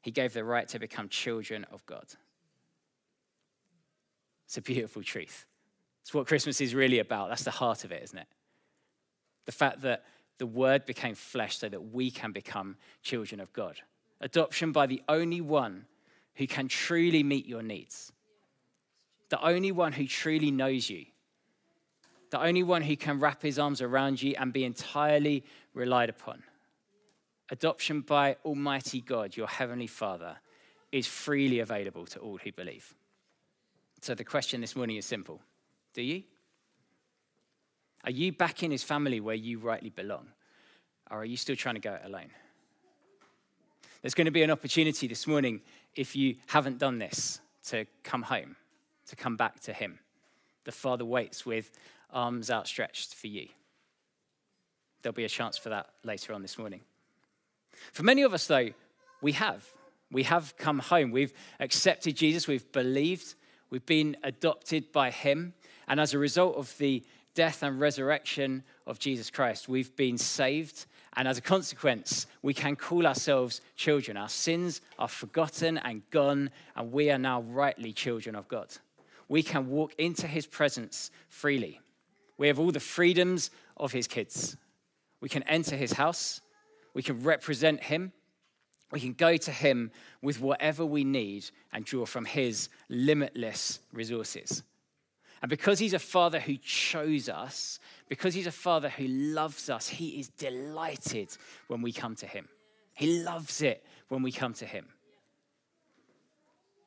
he 0.00 0.10
gave 0.10 0.32
the 0.32 0.44
right 0.44 0.66
to 0.68 0.78
become 0.78 1.08
children 1.08 1.66
of 1.70 1.84
God. 1.86 2.06
It's 4.46 4.56
a 4.56 4.62
beautiful 4.62 5.02
truth. 5.02 5.46
It's 6.02 6.12
what 6.12 6.26
Christmas 6.26 6.60
is 6.60 6.74
really 6.74 6.98
about. 6.98 7.28
That's 7.28 7.44
the 7.44 7.50
heart 7.52 7.84
of 7.84 7.92
it, 7.92 8.02
isn't 8.02 8.18
it? 8.18 8.26
The 9.46 9.52
fact 9.52 9.82
that 9.82 10.04
the 10.38 10.46
word 10.46 10.84
became 10.84 11.14
flesh 11.14 11.58
so 11.58 11.68
that 11.68 11.92
we 11.92 12.10
can 12.10 12.32
become 12.32 12.76
children 13.02 13.40
of 13.40 13.52
God. 13.52 13.76
Adoption 14.20 14.72
by 14.72 14.86
the 14.86 15.02
only 15.08 15.40
one 15.40 15.86
who 16.34 16.46
can 16.46 16.68
truly 16.68 17.22
meet 17.22 17.46
your 17.46 17.62
needs, 17.62 18.12
the 19.28 19.40
only 19.40 19.72
one 19.72 19.92
who 19.92 20.06
truly 20.06 20.50
knows 20.50 20.90
you, 20.90 21.06
the 22.32 22.42
only 22.42 22.62
one 22.62 22.80
who 22.80 22.96
can 22.96 23.20
wrap 23.20 23.42
his 23.42 23.58
arms 23.58 23.82
around 23.82 24.22
you 24.22 24.34
and 24.38 24.54
be 24.54 24.64
entirely 24.64 25.44
relied 25.74 26.08
upon. 26.08 26.42
Adoption 27.50 28.00
by 28.00 28.36
Almighty 28.42 29.02
God, 29.02 29.36
your 29.36 29.46
Heavenly 29.46 29.86
Father, 29.86 30.36
is 30.90 31.06
freely 31.06 31.58
available 31.58 32.06
to 32.06 32.18
all 32.20 32.38
who 32.38 32.50
believe. 32.50 32.94
So 34.00 34.14
the 34.14 34.24
question 34.24 34.62
this 34.62 34.74
morning 34.74 34.96
is 34.96 35.04
simple 35.04 35.42
Do 35.92 36.00
you? 36.00 36.22
Are 38.04 38.10
you 38.10 38.32
back 38.32 38.62
in 38.62 38.70
his 38.70 38.82
family 38.82 39.20
where 39.20 39.34
you 39.34 39.58
rightly 39.58 39.90
belong? 39.90 40.28
Or 41.10 41.18
are 41.18 41.26
you 41.26 41.36
still 41.36 41.54
trying 41.54 41.74
to 41.74 41.82
go 41.82 41.92
it 41.92 42.00
alone? 42.02 42.30
There's 44.00 44.14
going 44.14 44.24
to 44.24 44.30
be 44.30 44.42
an 44.42 44.50
opportunity 44.50 45.06
this 45.06 45.26
morning, 45.26 45.60
if 45.94 46.16
you 46.16 46.36
haven't 46.46 46.78
done 46.78 46.98
this, 46.98 47.42
to 47.66 47.84
come 48.02 48.22
home, 48.22 48.56
to 49.08 49.16
come 49.16 49.36
back 49.36 49.60
to 49.60 49.74
him. 49.74 49.98
The 50.64 50.72
Father 50.72 51.04
waits 51.04 51.44
with 51.44 51.70
arms 52.12 52.50
outstretched 52.50 53.14
for 53.14 53.26
you. 53.26 53.48
There'll 55.02 55.14
be 55.14 55.24
a 55.24 55.28
chance 55.28 55.58
for 55.58 55.70
that 55.70 55.88
later 56.04 56.32
on 56.32 56.42
this 56.42 56.58
morning. 56.58 56.80
For 57.92 58.02
many 58.02 58.22
of 58.22 58.34
us, 58.34 58.46
though, 58.46 58.70
we 59.20 59.32
have. 59.32 59.66
We 60.10 60.24
have 60.24 60.56
come 60.56 60.78
home. 60.78 61.10
We've 61.10 61.32
accepted 61.58 62.16
Jesus. 62.16 62.46
We've 62.46 62.70
believed. 62.72 63.34
We've 63.70 63.84
been 63.86 64.16
adopted 64.22 64.92
by 64.92 65.10
Him. 65.10 65.54
And 65.88 65.98
as 65.98 66.14
a 66.14 66.18
result 66.18 66.56
of 66.56 66.76
the 66.78 67.02
death 67.34 67.62
and 67.62 67.80
resurrection 67.80 68.62
of 68.86 68.98
Jesus 68.98 69.30
Christ, 69.30 69.68
we've 69.68 69.94
been 69.96 70.18
saved. 70.18 70.86
And 71.14 71.26
as 71.26 71.38
a 71.38 71.42
consequence, 71.42 72.26
we 72.42 72.54
can 72.54 72.76
call 72.76 73.06
ourselves 73.06 73.60
children. 73.76 74.16
Our 74.16 74.28
sins 74.28 74.80
are 74.98 75.08
forgotten 75.08 75.78
and 75.78 76.02
gone, 76.10 76.50
and 76.76 76.92
we 76.92 77.10
are 77.10 77.18
now 77.18 77.42
rightly 77.42 77.92
children 77.92 78.34
of 78.34 78.48
God. 78.48 78.68
We 79.28 79.42
can 79.42 79.68
walk 79.68 79.94
into 79.98 80.26
His 80.26 80.46
presence 80.46 81.10
freely. 81.28 81.81
We 82.42 82.48
have 82.48 82.58
all 82.58 82.72
the 82.72 82.80
freedoms 82.80 83.52
of 83.76 83.92
His 83.92 84.08
kids. 84.08 84.56
We 85.20 85.28
can 85.28 85.44
enter 85.44 85.76
His 85.76 85.92
house 85.92 86.40
we 86.92 87.02
can 87.04 87.22
represent 87.22 87.84
Him. 87.84 88.10
We 88.90 88.98
can 88.98 89.12
go 89.12 89.36
to 89.36 89.52
Him 89.52 89.92
with 90.22 90.40
whatever 90.40 90.84
we 90.84 91.04
need 91.04 91.48
and 91.72 91.84
draw 91.84 92.04
from 92.04 92.24
His 92.24 92.68
limitless 92.88 93.78
resources. 93.92 94.64
And 95.40 95.48
because 95.48 95.78
He's 95.78 95.94
a 95.94 96.00
Father 96.00 96.40
who 96.40 96.56
chose 96.56 97.28
us, 97.28 97.78
because 98.08 98.34
He's 98.34 98.48
a 98.48 98.50
Father 98.50 98.88
who 98.88 99.06
loves 99.06 99.70
us, 99.70 99.88
He 99.88 100.18
is 100.18 100.28
delighted 100.30 101.28
when 101.68 101.80
we 101.80 101.92
come 101.92 102.16
to 102.16 102.26
Him. 102.26 102.48
He 102.92 103.22
loves 103.22 103.62
it 103.62 103.86
when 104.08 104.24
we 104.24 104.32
come 104.32 104.54
to 104.54 104.66
Him. 104.66 104.86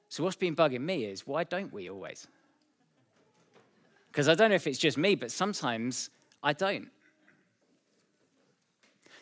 So, 0.10 0.22
what's 0.22 0.36
been 0.36 0.54
bugging 0.54 0.82
me 0.82 1.06
is 1.06 1.26
why 1.26 1.46
don't 1.46 1.72
we 1.72 1.90
always? 1.90 2.28
Because 4.15 4.29
I 4.29 4.34
don't 4.34 4.48
know 4.48 4.55
if 4.55 4.65
it's 4.65 4.79
just 4.79 4.98
me, 4.98 5.15
but 5.15 5.29
sometimes 5.29 6.10
I 6.41 6.53
don't. 6.53 6.88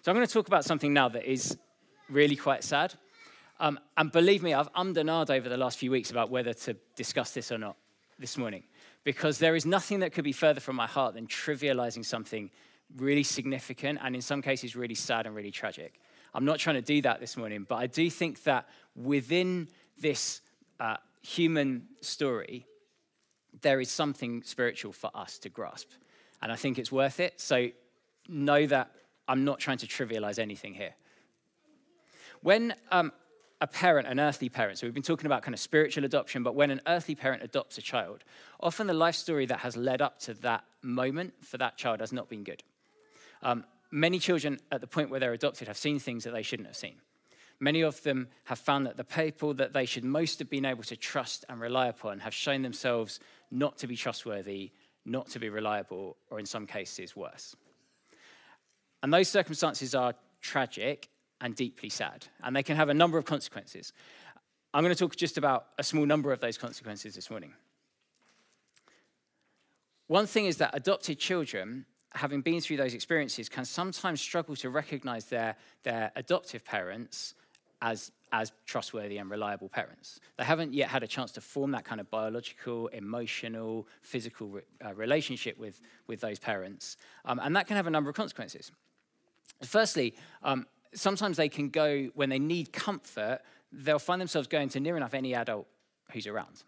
So 0.03 0.11
I'm 0.11 0.15
going 0.15 0.27
to 0.27 0.31
talk 0.31 0.45
about 0.47 0.65
something 0.65 0.93
now 0.93 1.09
that 1.09 1.25
is 1.25 1.57
really 2.11 2.35
quite 2.35 2.63
sad. 2.63 2.93
Um, 3.59 3.79
and 3.97 4.11
believe 4.11 4.43
me, 4.43 4.53
I've 4.53 4.71
ummed 4.75 4.97
and 4.97 5.09
ahed 5.09 5.31
over 5.31 5.49
the 5.49 5.57
last 5.57 5.79
few 5.79 5.89
weeks 5.89 6.11
about 6.11 6.29
whether 6.29 6.53
to 6.53 6.75
discuss 6.95 7.31
this 7.31 7.51
or 7.51 7.57
not 7.57 7.75
this 8.19 8.37
morning, 8.37 8.65
because 9.03 9.39
there 9.39 9.55
is 9.55 9.65
nothing 9.65 10.01
that 10.01 10.13
could 10.13 10.25
be 10.25 10.31
further 10.31 10.59
from 10.59 10.75
my 10.75 10.85
heart 10.85 11.15
than 11.15 11.25
trivializing 11.25 12.05
something 12.05 12.51
really 12.95 13.23
significant 13.23 13.97
and 14.03 14.13
in 14.13 14.21
some 14.21 14.43
cases 14.43 14.75
really 14.75 14.93
sad 14.93 15.25
and 15.25 15.35
really 15.35 15.49
tragic. 15.49 15.99
I'm 16.35 16.45
not 16.45 16.59
trying 16.59 16.75
to 16.75 16.83
do 16.83 17.01
that 17.01 17.19
this 17.19 17.35
morning, 17.35 17.65
but 17.67 17.77
I 17.77 17.87
do 17.87 18.11
think 18.11 18.43
that 18.43 18.69
within 18.95 19.69
this 19.99 20.41
uh, 20.79 20.97
human 21.23 21.87
story, 22.01 22.67
there 23.63 23.81
is 23.81 23.89
something 23.89 24.43
spiritual 24.43 24.93
for 24.93 25.09
us 25.15 25.39
to 25.39 25.49
grasp. 25.49 25.89
And 26.41 26.51
I 26.51 26.55
think 26.55 26.77
it's 26.77 26.91
worth 26.91 27.19
it. 27.19 27.41
So 27.41 27.69
know 28.29 28.65
that 28.67 28.91
I'm 29.27 29.43
not 29.43 29.59
trying 29.59 29.79
to 29.79 29.87
trivialize 29.87 30.39
anything 30.39 30.73
here. 30.73 30.93
When 32.41 32.73
um, 32.91 33.11
a 33.61 33.67
parent, 33.67 34.07
an 34.07 34.19
earthly 34.19 34.49
parent, 34.49 34.77
so 34.77 34.85
we've 34.85 34.93
been 34.93 35.03
talking 35.03 35.25
about 35.25 35.41
kind 35.41 35.53
of 35.53 35.59
spiritual 35.59 36.03
adoption, 36.03 36.43
but 36.43 36.55
when 36.55 36.69
an 36.69 36.81
earthly 36.85 37.15
parent 37.15 37.43
adopts 37.43 37.77
a 37.77 37.81
child, 37.81 38.23
often 38.59 38.87
the 38.87 38.93
life 38.93 39.15
story 39.15 39.45
that 39.45 39.59
has 39.59 39.77
led 39.77 40.01
up 40.01 40.19
to 40.19 40.33
that 40.35 40.65
moment 40.81 41.33
for 41.41 41.57
that 41.57 41.77
child 41.77 42.01
has 42.01 42.11
not 42.11 42.29
been 42.29 42.43
good. 42.43 42.61
Um, 43.41 43.63
many 43.91 44.19
children 44.19 44.59
at 44.71 44.81
the 44.81 44.87
point 44.87 45.09
where 45.09 45.19
they're 45.19 45.33
adopted 45.33 45.69
have 45.69 45.77
seen 45.77 45.99
things 45.99 46.25
that 46.25 46.31
they 46.31 46.41
shouldn't 46.41 46.67
have 46.67 46.75
seen. 46.75 46.95
Many 47.59 47.81
of 47.81 48.03
them 48.03 48.27
have 48.45 48.59
found 48.59 48.85
that 48.85 48.97
the 48.97 49.05
people 49.05 49.53
that 49.53 49.71
they 49.71 49.85
should 49.85 50.03
most 50.03 50.39
have 50.39 50.49
been 50.49 50.65
able 50.65 50.83
to 50.83 50.97
trust 50.97 51.45
and 51.47 51.61
rely 51.61 51.87
upon 51.87 52.19
have 52.19 52.33
shown 52.33 52.61
themselves 52.61 53.21
not 53.53 53.77
to 53.77 53.87
be 53.87 53.95
trustworthy, 53.95 54.71
not 55.05 55.29
to 55.29 55.39
be 55.39 55.49
reliable, 55.49 56.17
or 56.29 56.39
in 56.39 56.45
some 56.45 56.65
cases 56.65 57.15
worse. 57.15 57.55
And 59.03 59.13
those 59.13 59.29
circumstances 59.29 59.93
are 59.93 60.15
tragic 60.41 61.09
and 61.39 61.55
deeply 61.55 61.89
sad, 61.89 62.25
and 62.43 62.55
they 62.55 62.63
can 62.63 62.75
have 62.75 62.89
a 62.89 62.93
number 62.93 63.17
of 63.17 63.25
consequences. 63.25 63.93
I'm 64.73 64.83
going 64.83 64.95
to 64.95 64.99
talk 64.99 65.15
just 65.15 65.37
about 65.37 65.67
a 65.77 65.83
small 65.83 66.05
number 66.05 66.31
of 66.31 66.39
those 66.39 66.57
consequences 66.57 67.13
this 67.13 67.29
morning. 67.29 67.53
One 70.07 70.25
thing 70.25 70.47
is 70.47 70.57
that 70.57 70.71
adopted 70.73 71.19
children, 71.19 71.85
having 72.13 72.41
been 72.41 72.59
through 72.59 72.77
those 72.77 72.93
experiences, 72.93 73.49
can 73.49 73.65
sometimes 73.65 74.19
struggle 74.19 74.55
to 74.57 74.69
recognize 74.69 75.25
their, 75.25 75.55
their 75.83 76.11
adoptive 76.15 76.65
parents 76.65 77.35
as, 77.81 78.11
as 78.33 78.51
trustworthy 78.65 79.19
and 79.19 79.29
reliable 79.29 79.69
parents. 79.69 80.19
They 80.37 80.43
haven't 80.43 80.73
yet 80.73 80.89
had 80.89 81.03
a 81.03 81.07
chance 81.07 81.31
to 81.33 81.41
form 81.41 81.71
that 81.71 81.85
kind 81.85 82.01
of 82.01 82.09
biological, 82.09 82.87
emotional, 82.87 83.87
physical 84.01 84.47
re, 84.47 84.61
uh, 84.83 84.93
relationship 84.95 85.57
with, 85.59 85.79
with 86.07 86.19
those 86.19 86.39
parents. 86.39 86.97
Um, 87.25 87.39
and 87.41 87.55
that 87.55 87.67
can 87.67 87.75
have 87.75 87.85
a 87.85 87.91
number 87.91 88.09
of 88.09 88.15
consequences. 88.15 88.71
Firstly, 89.63 90.15
um, 90.41 90.65
sometimes 90.95 91.37
they 91.37 91.47
can 91.47 91.69
go, 91.69 92.09
when 92.15 92.29
they 92.29 92.39
need 92.39 92.73
comfort, 92.73 93.41
they'll 93.71 93.99
find 93.99 94.19
themselves 94.19 94.47
going 94.47 94.69
to 94.69 94.79
near 94.79 94.97
enough 94.97 95.13
any 95.13 95.35
adult 95.35 95.67
who's 96.11 96.25
around. 96.25 96.63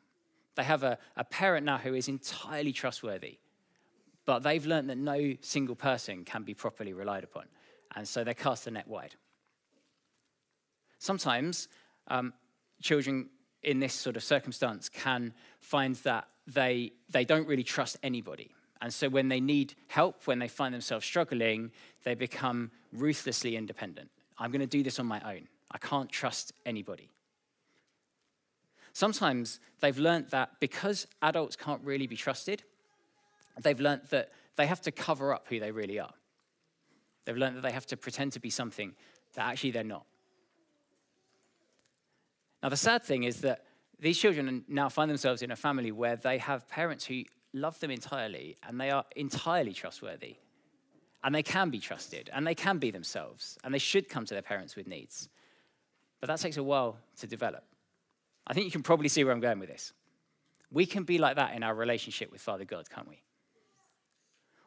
They 0.53 0.63
have 0.63 0.83
a, 0.83 0.99
a 1.17 1.23
parent 1.23 1.65
now 1.65 1.79
who 1.79 1.95
is 1.95 2.07
entirely 2.07 2.73
trustworthy, 2.73 3.39
but 4.25 4.39
they've 4.43 4.65
learned 4.65 4.91
that 4.91 4.99
no 4.99 5.33
single 5.41 5.75
person 5.75 6.25
can 6.25 6.43
be 6.43 6.53
properly 6.53 6.93
relied 6.93 7.23
upon. 7.23 7.45
And 7.95 8.07
so 8.07 8.23
they 8.23 8.35
cast 8.35 8.65
the 8.65 8.71
net 8.71 8.87
wide. 8.87 9.15
Sometimes 11.05 11.67
um, 12.07 12.33
children 12.81 13.29
in 13.61 13.79
this 13.79 13.93
sort 13.93 14.15
of 14.15 14.23
circumstance 14.23 14.89
can 14.89 15.33
find 15.59 15.93
that 15.97 16.27
they, 16.47 16.93
they 17.11 17.23
don't 17.23 17.47
really 17.47 17.63
trust 17.63 17.97
anybody. 18.01 18.49
And 18.81 18.91
so 18.91 19.07
when 19.07 19.29
they 19.29 19.39
need 19.39 19.75
help, 19.87 20.25
when 20.25 20.39
they 20.39 20.47
find 20.47 20.73
themselves 20.73 21.05
struggling, 21.05 21.71
they 22.05 22.15
become 22.15 22.71
ruthlessly 22.91 23.55
independent. 23.55 24.09
I'm 24.39 24.49
going 24.49 24.61
to 24.61 24.67
do 24.67 24.81
this 24.81 24.99
on 24.99 25.05
my 25.05 25.21
own. 25.21 25.47
I 25.69 25.77
can't 25.77 26.09
trust 26.09 26.53
anybody. 26.65 27.11
Sometimes 28.91 29.59
they've 29.81 29.99
learned 29.99 30.31
that 30.31 30.59
because 30.59 31.05
adults 31.21 31.55
can't 31.55 31.83
really 31.83 32.07
be 32.07 32.15
trusted, 32.15 32.63
they've 33.61 33.79
learned 33.79 34.01
that 34.09 34.31
they 34.55 34.65
have 34.65 34.81
to 34.81 34.91
cover 34.91 35.35
up 35.35 35.45
who 35.49 35.59
they 35.59 35.69
really 35.69 35.99
are. 35.99 36.13
They've 37.25 37.37
learned 37.37 37.57
that 37.57 37.61
they 37.61 37.73
have 37.73 37.85
to 37.87 37.97
pretend 37.97 38.31
to 38.31 38.39
be 38.39 38.49
something 38.49 38.95
that 39.35 39.45
actually 39.45 39.69
they're 39.69 39.83
not. 39.83 40.07
Now, 42.65 42.69
the 42.69 42.77
sad 42.77 43.03
thing 43.03 43.25
is 43.25 43.41
that 43.41 43.63
these 43.99 44.17
children 44.17 44.65
now 44.67 44.89
find 44.89 45.07
themselves 45.07 45.43
in 45.43 45.51
a 45.51 45.55
family 45.55 45.91
where 45.91 46.15
they 46.15 46.39
have 46.39 46.67
parents 46.67 47.05
who 47.05 47.21
love 47.53 47.79
them 47.79 47.91
entirely 47.91 48.57
and 48.67 48.81
they 48.81 48.89
are 48.89 49.05
entirely 49.15 49.71
trustworthy. 49.71 50.37
And 51.23 51.35
they 51.35 51.43
can 51.43 51.69
be 51.69 51.77
trusted 51.77 52.27
and 52.33 52.47
they 52.47 52.55
can 52.55 52.79
be 52.79 52.89
themselves 52.89 53.59
and 53.63 53.71
they 53.71 53.77
should 53.77 54.09
come 54.09 54.25
to 54.25 54.33
their 54.33 54.41
parents 54.41 54.75
with 54.75 54.87
needs. 54.87 55.29
But 56.19 56.25
that 56.25 56.39
takes 56.39 56.57
a 56.57 56.63
while 56.63 56.97
to 57.19 57.27
develop. 57.27 57.65
I 58.47 58.55
think 58.55 58.65
you 58.65 58.71
can 58.71 58.81
probably 58.81 59.09
see 59.09 59.23
where 59.23 59.31
I'm 59.31 59.41
going 59.41 59.59
with 59.59 59.69
this. 59.69 59.93
We 60.71 60.87
can 60.87 61.03
be 61.03 61.19
like 61.19 61.35
that 61.35 61.53
in 61.53 61.61
our 61.61 61.75
relationship 61.75 62.31
with 62.31 62.41
Father 62.41 62.65
God, 62.65 62.89
can't 62.89 63.07
we? 63.07 63.21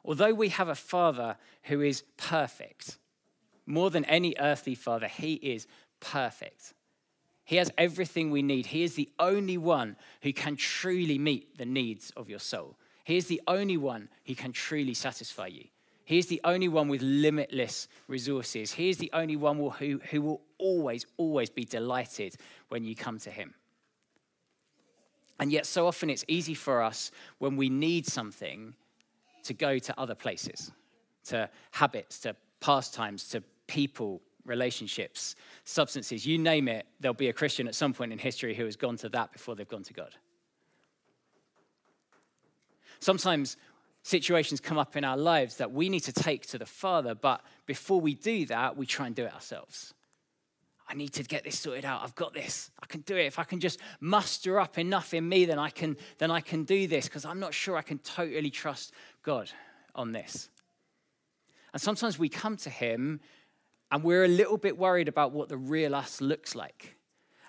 Although 0.05 0.35
we 0.35 0.51
have 0.51 0.69
a 0.69 0.77
Father 0.77 1.37
who 1.65 1.81
is 1.81 2.05
perfect, 2.17 2.97
more 3.67 3.91
than 3.91 4.05
any 4.05 4.37
earthly 4.39 4.77
father, 4.77 5.09
he 5.09 5.35
is 5.35 5.67
perfect. 5.99 6.75
He 7.49 7.57
has 7.57 7.73
everything 7.79 8.31
we 8.31 8.43
need. 8.43 8.67
He 8.67 8.83
is 8.83 8.95
the 8.95 9.09
only 9.19 9.57
one 9.57 9.97
who 10.21 10.35
can 10.35 10.55
truly 10.55 11.19
meet 11.19 11.57
the 11.57 11.65
needs 11.65 12.13
of 12.15 12.29
your 12.29 12.41
soul. 12.41 12.77
He 13.05 13.17
is 13.17 13.27
the 13.27 13.41
only 13.49 13.79
one 13.79 14.11
who 14.27 14.35
can 14.35 14.53
truly 14.53 14.93
satisfy 14.93 15.47
you. 15.47 15.65
He 16.05 16.19
is 16.19 16.27
the 16.27 16.43
only 16.45 16.69
one 16.69 16.89
with 16.89 17.01
limitless 17.01 17.89
resources. 18.07 18.73
He 18.73 18.91
is 18.91 18.99
the 18.99 19.09
only 19.15 19.37
one 19.37 19.57
who, 19.57 19.99
who 20.11 20.21
will 20.21 20.43
always, 20.59 21.07
always 21.17 21.49
be 21.49 21.65
delighted 21.65 22.35
when 22.69 22.85
you 22.85 22.95
come 22.95 23.19
to 23.21 23.31
him. 23.31 23.55
And 25.41 25.51
yet, 25.51 25.65
so 25.65 25.87
often 25.87 26.11
it's 26.11 26.27
easy 26.29 26.53
for 26.53 26.83
us 26.83 27.11
when 27.39 27.57
we 27.57 27.71
need 27.71 28.07
something 28.07 28.75
to 29.45 29.55
go 29.55 29.79
to 29.79 29.99
other 29.99 30.15
places, 30.15 30.71
to 31.29 31.49
habits, 31.71 32.19
to 32.21 32.37
pastimes, 32.61 33.27
to 33.31 33.43
people, 33.67 34.21
relationships, 34.49 35.37
substances, 35.65 36.27
you 36.27 36.39
name 36.39 36.69
it, 36.69 36.87
there'll 37.01 37.15
be 37.15 37.29
a 37.29 37.33
Christian 37.33 37.69
at 37.69 37.75
some 37.75 37.93
point 37.93 38.13
in 38.13 38.19
history 38.19 38.55
who 38.55 38.65
has 38.65 38.77
gone 38.77 38.97
to 38.99 39.09
that 39.11 39.33
before 39.33 39.55
they've 39.55 39.69
gone 39.69 39.85
to 39.85 39.93
God. 39.93 40.15
Sometimes 43.01 43.57
situations 44.03 44.61
come 44.61 44.79
up 44.79 44.97
in 44.97 45.05
our 45.05 45.17
lives 45.17 45.57
that 45.57 45.73
we 45.73 45.89
need 45.89 46.01
to 46.01 46.13
take 46.13 46.47
to 46.49 46.59
the 46.59 46.67
Father, 46.67 47.15
but 47.15 47.43
before 47.67 48.01
we 48.01 48.15
do 48.15 48.47
that, 48.47 48.77
we 48.77 48.87
try 48.87 49.07
and 49.07 49.15
do 49.15 49.25
it 49.25 49.35
ourselves. 49.35 49.95
I 50.89 50.95
need 50.95 51.13
to 51.15 51.23
get 51.23 51.45
this 51.45 51.59
sorted 51.59 51.85
out. 51.85 52.03
I've 52.03 52.15
got 52.15 52.33
this. 52.33 52.71
I 52.83 52.87
can 52.87 53.03
do 53.03 53.15
it. 53.15 53.27
If 53.27 53.39
I 53.39 53.45
can 53.45 53.61
just 53.61 53.79
muster 54.01 54.59
up 54.59 54.79
enough 54.79 55.13
in 55.13 55.29
me, 55.29 55.45
then 55.45 55.59
I 55.59 55.69
can, 55.69 55.99
then 56.17 56.31
I 56.31 56.41
can 56.41 56.65
do 56.65 56.87
this 56.87 57.05
because 57.05 57.27
I'm 57.27 57.39
not 57.39 57.53
sure 57.53 57.77
I 57.77 57.83
can 57.83 57.99
totally 57.99 58.51
trust 58.51 58.95
God 59.23 59.51
on 59.95 60.13
this. 60.13 60.49
And 61.75 61.83
sometimes 61.83 62.19
we 62.19 62.31
come 62.31 62.57
to 62.59 62.71
Him 62.71 63.21
and 63.91 64.03
we're 64.03 64.25
a 64.25 64.29
little 64.29 64.59
bit 64.59 64.77
worried 64.77 65.09
about 65.09 65.33
what 65.33 65.49
the 65.49 65.57
real 65.57 65.95
us 65.95 66.21
looks 66.21 66.55
like. 66.55 66.97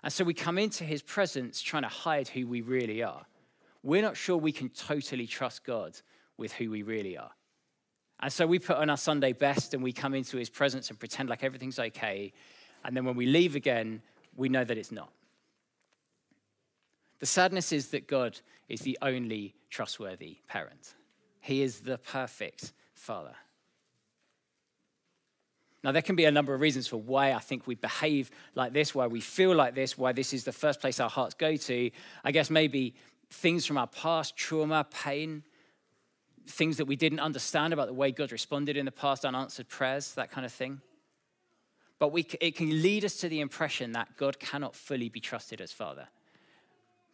And 0.04 0.12
so 0.12 0.24
we 0.24 0.34
come 0.34 0.58
into 0.58 0.84
his 0.84 1.02
presence 1.02 1.62
trying 1.62 1.84
to 1.84 1.90
hide 1.90 2.30
who 2.30 2.48
we 2.48 2.62
really 2.62 3.04
are. 3.04 3.26
We're 3.84 4.02
not 4.02 4.18
sure 4.18 4.38
we 4.38 4.52
can 4.52 4.70
totally 4.70 5.28
trust 5.28 5.66
God 5.66 5.98
with 6.38 6.54
who 6.54 6.70
we 6.70 6.84
really 6.84 7.18
are. 7.18 7.32
And 8.22 8.32
so 8.32 8.46
we 8.46 8.60
put 8.60 8.78
on 8.78 8.90
our 8.90 8.98
Sunday 8.98 9.34
best 9.34 9.74
and 9.74 9.84
we 9.84 9.94
come 9.94 10.14
into 10.14 10.38
his 10.38 10.50
presence 10.50 10.90
and 10.90 11.00
pretend 11.00 11.30
like 11.30 11.44
everything's 11.44 11.80
okay. 11.80 12.34
And 12.84 12.96
then 12.96 13.06
when 13.06 13.16
we 13.16 13.26
leave 13.26 13.56
again, 13.56 14.02
we 14.36 14.50
know 14.50 14.64
that 14.64 14.78
it's 14.78 14.92
not. 14.92 15.12
The 17.20 17.26
sadness 17.26 17.72
is 17.72 17.90
that 17.90 18.08
God 18.08 18.40
is 18.70 18.82
the 18.82 18.98
only 19.02 19.56
trustworthy 19.70 20.38
parent, 20.48 20.96
he 21.42 21.62
is 21.62 21.82
the 21.82 21.98
perfect 21.98 22.74
father. 22.94 23.36
Now, 25.84 25.92
there 25.94 26.02
can 26.02 26.16
be 26.16 26.26
a 26.26 26.32
number 26.32 26.54
of 26.54 26.60
reasons 26.60 26.88
for 26.88 26.98
why 26.98 27.32
I 27.32 27.40
think 27.40 27.66
we 27.66 27.76
behave 27.76 28.32
like 28.54 28.74
this, 28.74 28.94
why 28.94 29.08
we 29.08 29.22
feel 29.22 29.56
like 29.56 29.76
this, 29.76 29.98
why 29.98 30.12
this 30.12 30.34
is 30.34 30.44
the 30.44 30.52
first 30.52 30.82
place 30.82 31.00
our 31.00 31.10
hearts 31.10 31.36
go 31.36 31.56
to. 31.56 31.92
I 32.24 32.32
guess 32.32 32.50
maybe 32.50 32.96
things 33.30 33.66
from 33.66 33.78
our 33.78 33.88
past, 33.88 34.36
trauma, 34.36 34.86
pain, 34.92 35.44
things 36.48 36.78
that 36.78 36.86
we 36.86 36.96
didn't 36.96 37.20
understand 37.20 37.72
about 37.72 37.88
the 37.88 37.94
way 37.94 38.12
God 38.12 38.32
responded 38.32 38.76
in 38.76 38.86
the 38.86 38.92
past, 38.92 39.24
unanswered 39.24 39.70
prayers, 39.70 40.14
that 40.16 40.32
kind 40.32 40.46
of 40.46 40.52
thing. 40.52 40.82
But 41.98 42.12
we, 42.12 42.26
it 42.42 42.56
can 42.56 42.82
lead 42.82 43.06
us 43.06 43.18
to 43.18 43.30
the 43.30 43.40
impression 43.40 43.94
that 43.94 44.18
God 44.18 44.40
cannot 44.40 44.76
fully 44.76 45.10
be 45.10 45.20
trusted 45.20 45.62
as 45.62 45.72
Father. 45.72 46.08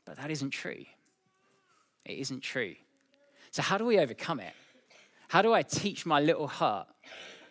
But 0.05 0.17
that 0.17 0.31
isn't 0.31 0.51
true. 0.51 0.85
It 2.05 2.19
isn't 2.19 2.41
true. 2.41 2.75
So, 3.51 3.61
how 3.61 3.77
do 3.77 3.85
we 3.85 3.99
overcome 3.99 4.39
it? 4.39 4.53
How 5.27 5.41
do 5.41 5.53
I 5.53 5.63
teach 5.63 6.05
my 6.05 6.19
little 6.19 6.47
heart 6.47 6.87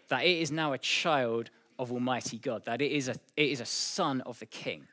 that 0.08 0.24
it 0.24 0.38
is 0.38 0.50
now 0.50 0.72
a 0.72 0.78
child 0.78 1.50
of 1.78 1.92
Almighty 1.92 2.38
God, 2.38 2.64
that 2.66 2.80
it 2.80 2.92
is 2.92 3.08
a, 3.08 3.16
it 3.36 3.50
is 3.50 3.60
a 3.60 3.66
son 3.66 4.20
of 4.22 4.38
the 4.38 4.46
King? 4.46 4.86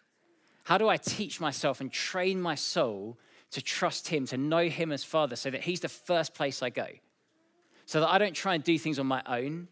How 0.64 0.78
do 0.78 0.90
I 0.90 0.98
teach 0.98 1.40
myself 1.40 1.82
and 1.82 1.92
train 1.92 2.42
my 2.42 2.56
soul 2.56 3.18
to 3.52 3.62
trust 3.62 4.08
Him, 4.08 4.26
to 4.28 4.38
know 4.38 4.70
Him 4.70 4.92
as 4.92 5.04
Father, 5.04 5.36
so 5.36 5.50
that 5.50 5.62
He's 5.62 5.80
the 5.80 5.90
first 5.90 6.34
place 6.34 6.64
I 6.64 6.70
go? 6.70 6.88
So 7.86 8.00
that 8.00 8.10
I 8.10 8.18
don't 8.18 8.36
try 8.36 8.56
and 8.56 8.64
do 8.64 8.78
things 8.78 9.00
on 9.00 9.08
my 9.08 9.22
own, 9.26 9.68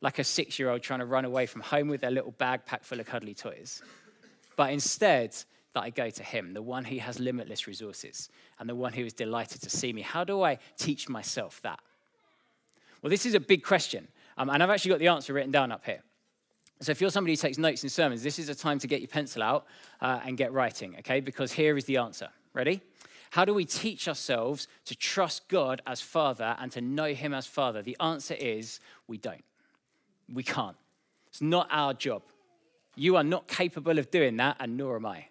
like 0.00 0.18
a 0.18 0.24
six 0.24 0.58
year 0.58 0.70
old 0.70 0.82
trying 0.82 1.00
to 1.00 1.06
run 1.06 1.24
away 1.24 1.46
from 1.46 1.60
home 1.60 1.88
with 1.88 2.00
their 2.00 2.10
little 2.10 2.32
bag 2.32 2.64
packed 2.66 2.84
full 2.84 3.00
of 3.00 3.06
cuddly 3.06 3.34
toys, 3.34 3.82
but 4.56 4.72
instead, 4.72 5.36
that 5.76 5.82
I 5.82 5.90
go 5.90 6.08
to 6.08 6.22
Him, 6.22 6.54
the 6.54 6.62
one 6.62 6.84
who 6.86 6.96
has 6.98 7.20
limitless 7.20 7.66
resources 7.66 8.30
and 8.58 8.66
the 8.66 8.74
one 8.74 8.94
who 8.94 9.04
is 9.04 9.12
delighted 9.12 9.60
to 9.60 9.68
see 9.68 9.92
me. 9.92 10.00
How 10.00 10.24
do 10.24 10.42
I 10.42 10.58
teach 10.78 11.06
myself 11.06 11.60
that? 11.64 11.80
Well, 13.02 13.10
this 13.10 13.26
is 13.26 13.34
a 13.34 13.40
big 13.40 13.62
question. 13.62 14.08
Um, 14.36 14.50
and 14.50 14.62
I've 14.62 14.70
actually 14.70 14.90
got 14.90 14.98
the 14.98 15.08
answer 15.08 15.32
written 15.32 15.50
down 15.50 15.72
up 15.72 15.84
here. 15.84 16.02
So 16.80 16.92
if 16.92 17.00
you're 17.00 17.10
somebody 17.10 17.32
who 17.32 17.36
takes 17.36 17.56
notes 17.56 17.82
in 17.84 17.88
sermons, 17.88 18.22
this 18.22 18.38
is 18.38 18.48
a 18.50 18.54
time 18.54 18.78
to 18.80 18.86
get 18.86 19.00
your 19.00 19.08
pencil 19.08 19.42
out 19.42 19.66
uh, 20.00 20.20
and 20.24 20.36
get 20.36 20.52
writing, 20.52 20.96
okay? 20.98 21.20
Because 21.20 21.52
here 21.52 21.76
is 21.76 21.86
the 21.86 21.96
answer. 21.96 22.28
Ready? 22.52 22.82
How 23.30 23.44
do 23.44 23.54
we 23.54 23.64
teach 23.64 24.08
ourselves 24.08 24.68
to 24.84 24.94
trust 24.94 25.48
God 25.48 25.80
as 25.86 26.00
Father 26.00 26.56
and 26.58 26.70
to 26.72 26.80
know 26.80 27.14
Him 27.14 27.32
as 27.32 27.46
Father? 27.46 27.82
The 27.82 27.96
answer 27.98 28.34
is 28.34 28.80
we 29.08 29.16
don't. 29.16 29.44
We 30.32 30.42
can't. 30.42 30.76
It's 31.28 31.40
not 31.40 31.68
our 31.70 31.94
job. 31.94 32.22
You 32.94 33.16
are 33.16 33.24
not 33.24 33.48
capable 33.48 33.98
of 33.98 34.10
doing 34.10 34.36
that, 34.36 34.56
and 34.60 34.76
nor 34.76 34.96
am 34.96 35.06
I. 35.06 35.26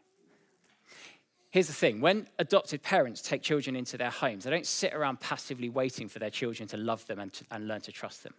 Here's 1.52 1.68
the 1.68 1.74
thing 1.74 2.02
when 2.02 2.28
adopted 2.38 2.84
parents 2.84 3.22
take 3.22 3.42
children 3.42 3.76
into 3.76 3.98
their 3.98 4.10
homes, 4.10 4.44
they 4.44 4.52
don't 4.52 4.66
sit 4.66 4.94
around 4.94 5.20
passively 5.20 5.70
waiting 5.70 6.08
for 6.10 6.20
their 6.20 6.30
children 6.30 6.68
to 6.70 6.78
love 6.78 7.06
them 7.08 7.20
and, 7.20 7.32
to, 7.34 7.46
and 7.50 7.68
learn 7.68 7.82
to 7.82 7.92
trust 7.92 8.24
them 8.24 8.34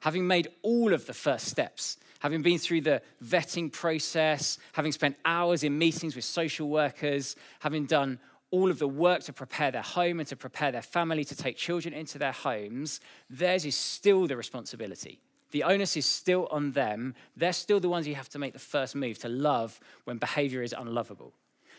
having 0.00 0.26
made 0.26 0.48
all 0.62 0.92
of 0.92 1.06
the 1.06 1.14
first 1.14 1.46
steps, 1.46 1.98
having 2.20 2.42
been 2.42 2.58
through 2.58 2.80
the 2.80 3.02
vetting 3.24 3.72
process, 3.72 4.58
having 4.72 4.92
spent 4.92 5.16
hours 5.24 5.62
in 5.62 5.76
meetings 5.78 6.16
with 6.16 6.24
social 6.24 6.68
workers, 6.68 7.36
having 7.60 7.86
done 7.86 8.18
all 8.50 8.70
of 8.70 8.78
the 8.78 8.88
work 8.88 9.22
to 9.22 9.32
prepare 9.32 9.70
their 9.70 9.82
home 9.82 10.20
and 10.20 10.28
to 10.28 10.36
prepare 10.36 10.72
their 10.72 10.82
family 10.82 11.24
to 11.24 11.34
take 11.34 11.56
children 11.56 11.92
into 11.92 12.18
their 12.18 12.32
homes, 12.32 13.00
theirs 13.28 13.64
is 13.64 13.76
still 13.76 14.26
the 14.26 14.36
responsibility. 14.36 15.20
The 15.50 15.62
onus 15.62 15.96
is 15.96 16.06
still 16.06 16.48
on 16.50 16.72
them. 16.72 17.14
They're 17.36 17.52
still 17.52 17.80
the 17.80 17.88
ones 17.88 18.06
who 18.06 18.14
have 18.14 18.28
to 18.30 18.38
make 18.38 18.52
the 18.52 18.58
first 18.58 18.94
move 18.94 19.18
to 19.20 19.28
love 19.28 19.80
when 20.04 20.18
behavior 20.18 20.62
is 20.62 20.74
unlovable 20.76 21.32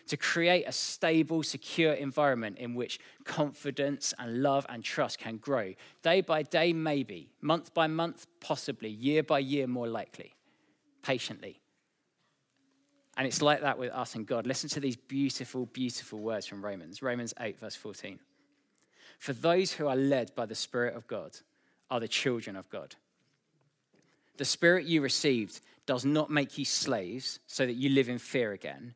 to 0.08 0.17
create 0.17 0.65
a 0.67 0.72
stable, 0.72 1.43
secure 1.43 1.93
environment 1.93 2.58
in 2.58 2.76
which 2.76 3.00
confidence 3.24 4.13
and 4.17 4.41
love 4.41 4.65
and 4.70 4.84
trust 4.84 5.20
can 5.20 5.38
grow. 5.38 5.74
Day 6.02 6.22
by 6.22 6.43
day, 6.43 6.74
maybe. 6.74 7.30
Month 7.41 7.74
by 7.74 7.88
month, 7.88 8.28
possibly. 8.39 8.89
Year 8.89 9.24
by 9.24 9.39
year, 9.39 9.67
more 9.67 9.88
likely. 9.88 10.36
Patiently. 11.04 11.62
And 13.17 13.26
it's 13.26 13.41
like 13.41 13.62
that 13.62 13.80
with 13.80 13.91
us 13.91 14.15
and 14.15 14.28
God. 14.28 14.46
Listen 14.46 14.70
to 14.70 14.80
these 14.80 14.96
beautiful, 14.96 15.65
beautiful 15.65 16.20
words 16.20 16.46
from 16.46 16.63
Romans. 16.63 17.02
Romans 17.02 17.34
8, 17.39 17.60
verse 17.60 17.76
14. 17.76 18.20
For 19.17 19.34
those 19.34 19.74
who 19.74 19.88
are 19.88 19.96
led 19.96 20.36
by 20.36 20.46
the 20.46 20.56
Spirit 20.56 20.96
of 20.96 21.08
God 21.08 21.32
are 21.89 22.00
the 22.00 22.08
children 22.08 22.56
of 22.56 22.70
God. 22.70 22.96
The 24.38 24.46
Spirit 24.46 24.86
you 24.86 25.02
received 25.02 25.62
does 25.88 26.06
not 26.06 26.30
make 26.30 26.58
you 26.58 26.65
slaves 26.65 27.39
so 27.48 27.65
that 27.65 27.74
you 27.74 27.89
live 27.89 28.10
in 28.10 28.20
fear 28.20 28.52
again. 28.52 28.93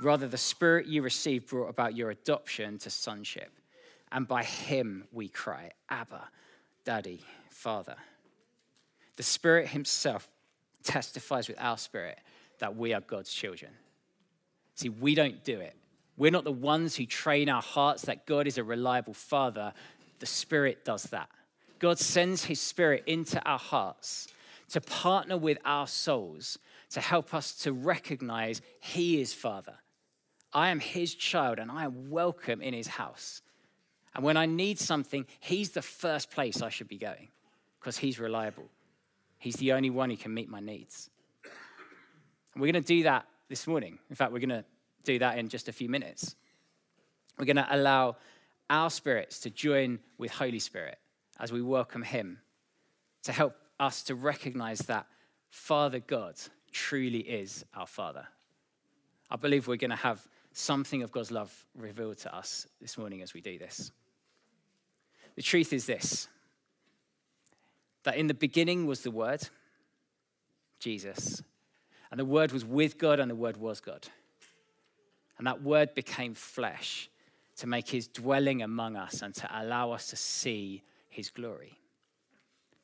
Rather, 0.00 0.28
the 0.28 0.38
Spirit 0.38 0.86
you 0.86 1.02
received 1.02 1.48
brought 1.48 1.68
about 1.68 1.96
your 1.96 2.10
adoption 2.10 2.78
to 2.78 2.90
sonship. 2.90 3.50
And 4.12 4.26
by 4.26 4.44
him 4.44 5.04
we 5.12 5.28
cry, 5.28 5.72
Abba, 5.90 6.28
Daddy, 6.84 7.20
Father. 7.50 7.96
The 9.16 9.22
Spirit 9.22 9.68
Himself 9.68 10.28
testifies 10.84 11.48
with 11.48 11.58
our 11.60 11.76
spirit 11.76 12.18
that 12.60 12.76
we 12.76 12.94
are 12.94 13.00
God's 13.00 13.32
children. 13.32 13.72
See, 14.76 14.88
we 14.88 15.14
don't 15.14 15.42
do 15.42 15.58
it. 15.58 15.74
We're 16.16 16.30
not 16.30 16.44
the 16.44 16.52
ones 16.52 16.96
who 16.96 17.04
train 17.04 17.48
our 17.48 17.62
hearts 17.62 18.02
that 18.02 18.26
God 18.26 18.46
is 18.46 18.58
a 18.58 18.64
reliable 18.64 19.14
Father. 19.14 19.72
The 20.20 20.26
Spirit 20.26 20.84
does 20.84 21.04
that. 21.04 21.28
God 21.80 21.98
sends 21.98 22.44
His 22.44 22.60
Spirit 22.60 23.02
into 23.06 23.42
our 23.44 23.58
hearts 23.58 24.28
to 24.70 24.80
partner 24.80 25.36
with 25.36 25.58
our 25.64 25.86
souls 25.86 26.58
to 26.90 27.00
help 27.00 27.34
us 27.34 27.52
to 27.62 27.72
recognize 27.72 28.62
He 28.80 29.20
is 29.20 29.32
Father 29.32 29.74
I 30.52 30.70
am 30.70 30.80
his 30.80 31.14
child 31.14 31.58
and 31.58 31.70
I 31.70 31.84
am 31.84 32.10
welcome 32.10 32.62
in 32.62 32.74
his 32.74 32.86
house. 32.86 33.42
And 34.14 34.24
when 34.24 34.36
I 34.36 34.46
need 34.46 34.78
something, 34.78 35.26
he's 35.40 35.70
the 35.70 35.82
first 35.82 36.30
place 36.30 36.62
I 36.62 36.70
should 36.70 36.88
be 36.88 36.98
going 36.98 37.28
because 37.78 37.98
he's 37.98 38.18
reliable. 38.18 38.68
He's 39.38 39.56
the 39.56 39.72
only 39.72 39.90
one 39.90 40.10
who 40.10 40.16
can 40.16 40.34
meet 40.34 40.48
my 40.48 40.60
needs. 40.60 41.10
And 42.54 42.62
we're 42.62 42.72
going 42.72 42.82
to 42.82 42.86
do 42.86 43.02
that 43.04 43.26
this 43.48 43.66
morning. 43.66 43.98
In 44.10 44.16
fact, 44.16 44.32
we're 44.32 44.40
going 44.40 44.48
to 44.48 44.64
do 45.04 45.18
that 45.20 45.38
in 45.38 45.48
just 45.48 45.68
a 45.68 45.72
few 45.72 45.88
minutes. 45.88 46.34
We're 47.38 47.44
going 47.44 47.56
to 47.56 47.66
allow 47.70 48.16
our 48.68 48.90
spirits 48.90 49.38
to 49.40 49.50
join 49.50 50.00
with 50.18 50.32
Holy 50.32 50.58
Spirit 50.58 50.98
as 51.38 51.52
we 51.52 51.62
welcome 51.62 52.02
him 52.02 52.38
to 53.22 53.32
help 53.32 53.54
us 53.78 54.02
to 54.04 54.14
recognize 54.14 54.80
that 54.80 55.06
Father 55.50 56.00
God 56.00 56.34
truly 56.72 57.20
is 57.20 57.64
our 57.74 57.86
Father. 57.86 58.26
I 59.30 59.36
believe 59.36 59.68
we're 59.68 59.76
going 59.76 59.90
to 59.90 59.96
have 59.96 60.26
something 60.58 61.02
of 61.02 61.12
God's 61.12 61.30
love 61.30 61.66
revealed 61.76 62.18
to 62.18 62.34
us 62.34 62.66
this 62.80 62.98
morning 62.98 63.22
as 63.22 63.32
we 63.32 63.40
do 63.40 63.58
this. 63.58 63.92
The 65.36 65.42
truth 65.42 65.72
is 65.72 65.86
this 65.86 66.28
that 68.04 68.16
in 68.16 68.26
the 68.26 68.34
beginning 68.34 68.86
was 68.86 69.02
the 69.02 69.10
Word, 69.10 69.48
Jesus, 70.80 71.42
and 72.10 72.18
the 72.18 72.24
Word 72.24 72.52
was 72.52 72.64
with 72.64 72.98
God, 72.98 73.20
and 73.20 73.30
the 73.30 73.36
Word 73.36 73.56
was 73.56 73.80
God. 73.80 74.08
And 75.36 75.46
that 75.46 75.62
Word 75.62 75.94
became 75.94 76.34
flesh 76.34 77.08
to 77.58 77.66
make 77.66 77.88
his 77.88 78.08
dwelling 78.08 78.62
among 78.62 78.96
us 78.96 79.20
and 79.20 79.34
to 79.34 79.48
allow 79.52 79.92
us 79.92 80.08
to 80.08 80.16
see 80.16 80.82
his 81.08 81.30
glory. 81.30 81.78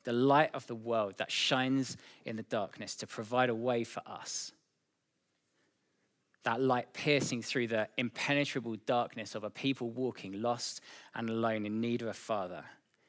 The 0.03 0.13
light 0.13 0.51
of 0.53 0.67
the 0.67 0.75
world 0.75 1.15
that 1.17 1.31
shines 1.31 1.97
in 2.25 2.35
the 2.35 2.43
darkness 2.43 2.95
to 2.97 3.07
provide 3.07 3.49
a 3.49 3.55
way 3.55 3.83
for 3.83 4.03
us. 4.05 4.51
That 6.45 6.61
light 6.61 6.93
piercing 6.93 7.41
through 7.41 7.67
the 7.67 7.89
impenetrable 7.97 8.77
darkness 8.85 9.35
of 9.35 9.43
a 9.43 9.49
people 9.49 9.89
walking 9.89 10.41
lost 10.41 10.79
and 11.13 11.29
alone 11.29 11.65
in 11.65 11.81
need 11.81 12.01
of 12.01 12.07
a 12.07 12.13
father. 12.13 12.63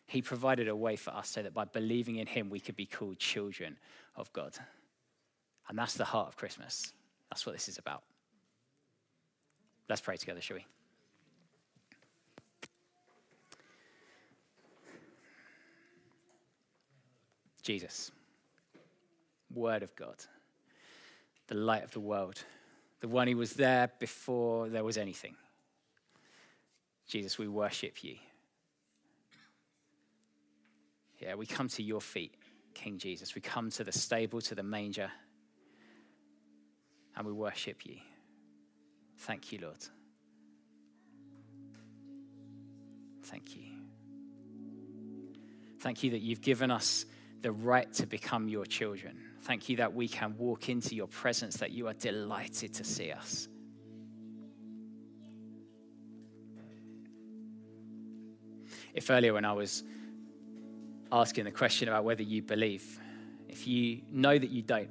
He 0.06 0.22
provided 0.22 0.68
a 0.68 0.76
way 0.76 0.96
for 0.96 1.10
us 1.10 1.28
so 1.28 1.42
that 1.42 1.54
by 1.54 1.64
believing 1.64 2.16
in 2.16 2.26
him, 2.26 2.50
we 2.50 2.60
could 2.60 2.76
be 2.76 2.86
called 2.86 3.18
children 3.18 3.78
of 4.16 4.32
God. 4.32 4.54
And 5.68 5.78
that's 5.78 5.94
the 5.94 6.04
heart 6.04 6.28
of 6.28 6.36
Christmas. 6.36 6.92
That's 7.30 7.44
what 7.44 7.54
this 7.54 7.68
is 7.68 7.78
about. 7.78 8.02
Let's 9.88 10.00
pray 10.00 10.16
together, 10.16 10.40
shall 10.40 10.56
we? 10.56 10.66
Jesus, 17.62 18.12
Word 19.52 19.82
of 19.82 19.94
God, 19.96 20.24
the 21.48 21.56
light 21.56 21.82
of 21.82 21.90
the 21.90 22.00
world, 22.00 22.44
the 23.06 23.14
one 23.14 23.28
who 23.28 23.36
was 23.36 23.52
there 23.52 23.88
before 24.00 24.68
there 24.68 24.82
was 24.82 24.98
anything. 24.98 25.36
Jesus, 27.06 27.38
we 27.38 27.46
worship 27.46 28.02
you. 28.02 28.16
Yeah, 31.20 31.36
we 31.36 31.46
come 31.46 31.68
to 31.68 31.84
your 31.84 32.00
feet, 32.00 32.34
King 32.74 32.98
Jesus. 32.98 33.36
We 33.36 33.40
come 33.40 33.70
to 33.70 33.84
the 33.84 33.92
stable, 33.92 34.40
to 34.40 34.56
the 34.56 34.64
manger, 34.64 35.08
and 37.16 37.24
we 37.24 37.32
worship 37.32 37.86
you. 37.86 37.98
Thank 39.18 39.52
you, 39.52 39.60
Lord. 39.62 39.84
Thank 43.22 43.54
you. 43.54 43.62
Thank 45.78 46.02
you 46.02 46.10
that 46.10 46.22
you've 46.22 46.40
given 46.40 46.72
us 46.72 47.06
the 47.42 47.52
right 47.52 47.92
to 47.94 48.06
become 48.06 48.48
your 48.48 48.66
children. 48.66 49.16
Thank 49.46 49.68
you 49.68 49.76
that 49.76 49.94
we 49.94 50.08
can 50.08 50.36
walk 50.38 50.68
into 50.68 50.96
your 50.96 51.06
presence, 51.06 51.58
that 51.58 51.70
you 51.70 51.86
are 51.86 51.92
delighted 51.92 52.74
to 52.74 52.82
see 52.82 53.12
us. 53.12 53.46
If 58.92 59.08
earlier 59.08 59.32
when 59.32 59.44
I 59.44 59.52
was 59.52 59.84
asking 61.12 61.44
the 61.44 61.52
question 61.52 61.86
about 61.88 62.02
whether 62.02 62.24
you 62.24 62.42
believe, 62.42 62.98
if 63.48 63.68
you 63.68 64.02
know 64.10 64.36
that 64.36 64.50
you 64.50 64.62
don't, 64.62 64.90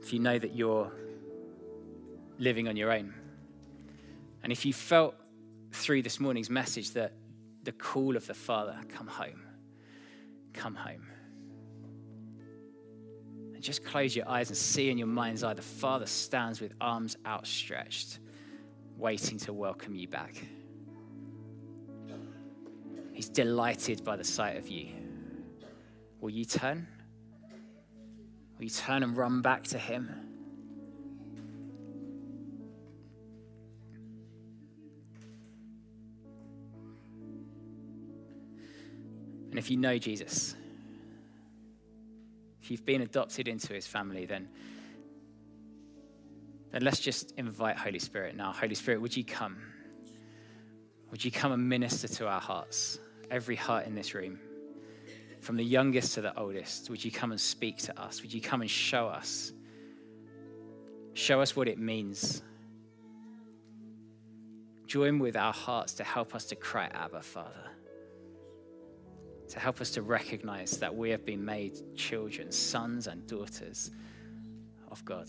if 0.00 0.14
you 0.14 0.18
know 0.18 0.38
that 0.38 0.56
you're 0.56 0.90
living 2.38 2.66
on 2.66 2.76
your 2.76 2.92
own, 2.92 3.12
and 4.42 4.50
if 4.50 4.64
you 4.64 4.72
felt 4.72 5.14
through 5.70 6.00
this 6.00 6.18
morning's 6.18 6.48
message 6.48 6.92
that 6.92 7.12
the 7.62 7.72
call 7.72 8.16
of 8.16 8.26
the 8.26 8.32
Father, 8.32 8.78
come 8.88 9.06
home, 9.06 9.42
come 10.54 10.76
home. 10.76 11.06
And 13.60 13.64
just 13.66 13.84
close 13.84 14.16
your 14.16 14.26
eyes 14.26 14.48
and 14.48 14.56
see 14.56 14.88
in 14.88 14.96
your 14.96 15.06
mind's 15.06 15.44
eye 15.44 15.52
the 15.52 15.60
Father 15.60 16.06
stands 16.06 16.62
with 16.62 16.72
arms 16.80 17.18
outstretched, 17.26 18.18
waiting 18.96 19.36
to 19.40 19.52
welcome 19.52 19.94
you 19.94 20.08
back. 20.08 20.34
He's 23.12 23.28
delighted 23.28 24.02
by 24.02 24.16
the 24.16 24.24
sight 24.24 24.56
of 24.56 24.66
you. 24.68 24.88
Will 26.22 26.30
you 26.30 26.46
turn? 26.46 26.88
Will 28.56 28.64
you 28.64 28.70
turn 28.70 29.02
and 29.02 29.14
run 29.14 29.42
back 29.42 29.64
to 29.64 29.78
Him? 29.78 30.08
And 39.50 39.58
if 39.58 39.70
you 39.70 39.76
know 39.76 39.98
Jesus, 39.98 40.56
you've 42.70 42.86
been 42.86 43.02
adopted 43.02 43.48
into 43.48 43.72
his 43.72 43.86
family, 43.86 44.26
then, 44.26 44.48
then 46.72 46.82
let's 46.82 47.00
just 47.00 47.32
invite 47.36 47.76
Holy 47.76 47.98
Spirit 47.98 48.36
now. 48.36 48.52
Holy 48.52 48.74
Spirit, 48.74 49.00
would 49.00 49.16
you 49.16 49.24
come? 49.24 49.58
Would 51.10 51.24
you 51.24 51.30
come 51.30 51.52
and 51.52 51.68
minister 51.68 52.06
to 52.08 52.28
our 52.28 52.40
hearts, 52.40 52.98
every 53.30 53.56
heart 53.56 53.86
in 53.86 53.94
this 53.94 54.14
room, 54.14 54.38
from 55.40 55.56
the 55.56 55.64
youngest 55.64 56.14
to 56.14 56.20
the 56.20 56.38
oldest? 56.38 56.88
Would 56.90 57.04
you 57.04 57.10
come 57.10 57.32
and 57.32 57.40
speak 57.40 57.78
to 57.78 58.00
us? 58.00 58.22
Would 58.22 58.32
you 58.32 58.40
come 58.40 58.60
and 58.60 58.70
show 58.70 59.08
us? 59.08 59.52
Show 61.14 61.40
us 61.40 61.56
what 61.56 61.66
it 61.66 61.78
means. 61.78 62.42
Join 64.86 65.18
with 65.18 65.36
our 65.36 65.52
hearts 65.52 65.94
to 65.94 66.04
help 66.04 66.34
us 66.34 66.44
to 66.46 66.56
cry, 66.56 66.88
Abba, 66.92 67.22
Father 67.22 67.70
to 69.50 69.58
help 69.58 69.80
us 69.80 69.90
to 69.90 70.02
recognize 70.02 70.78
that 70.78 70.94
we 70.94 71.10
have 71.10 71.26
been 71.26 71.44
made 71.44 71.96
children, 71.96 72.50
sons 72.52 73.08
and 73.08 73.26
daughters 73.26 73.90
of 74.90 75.04
God. 75.04 75.26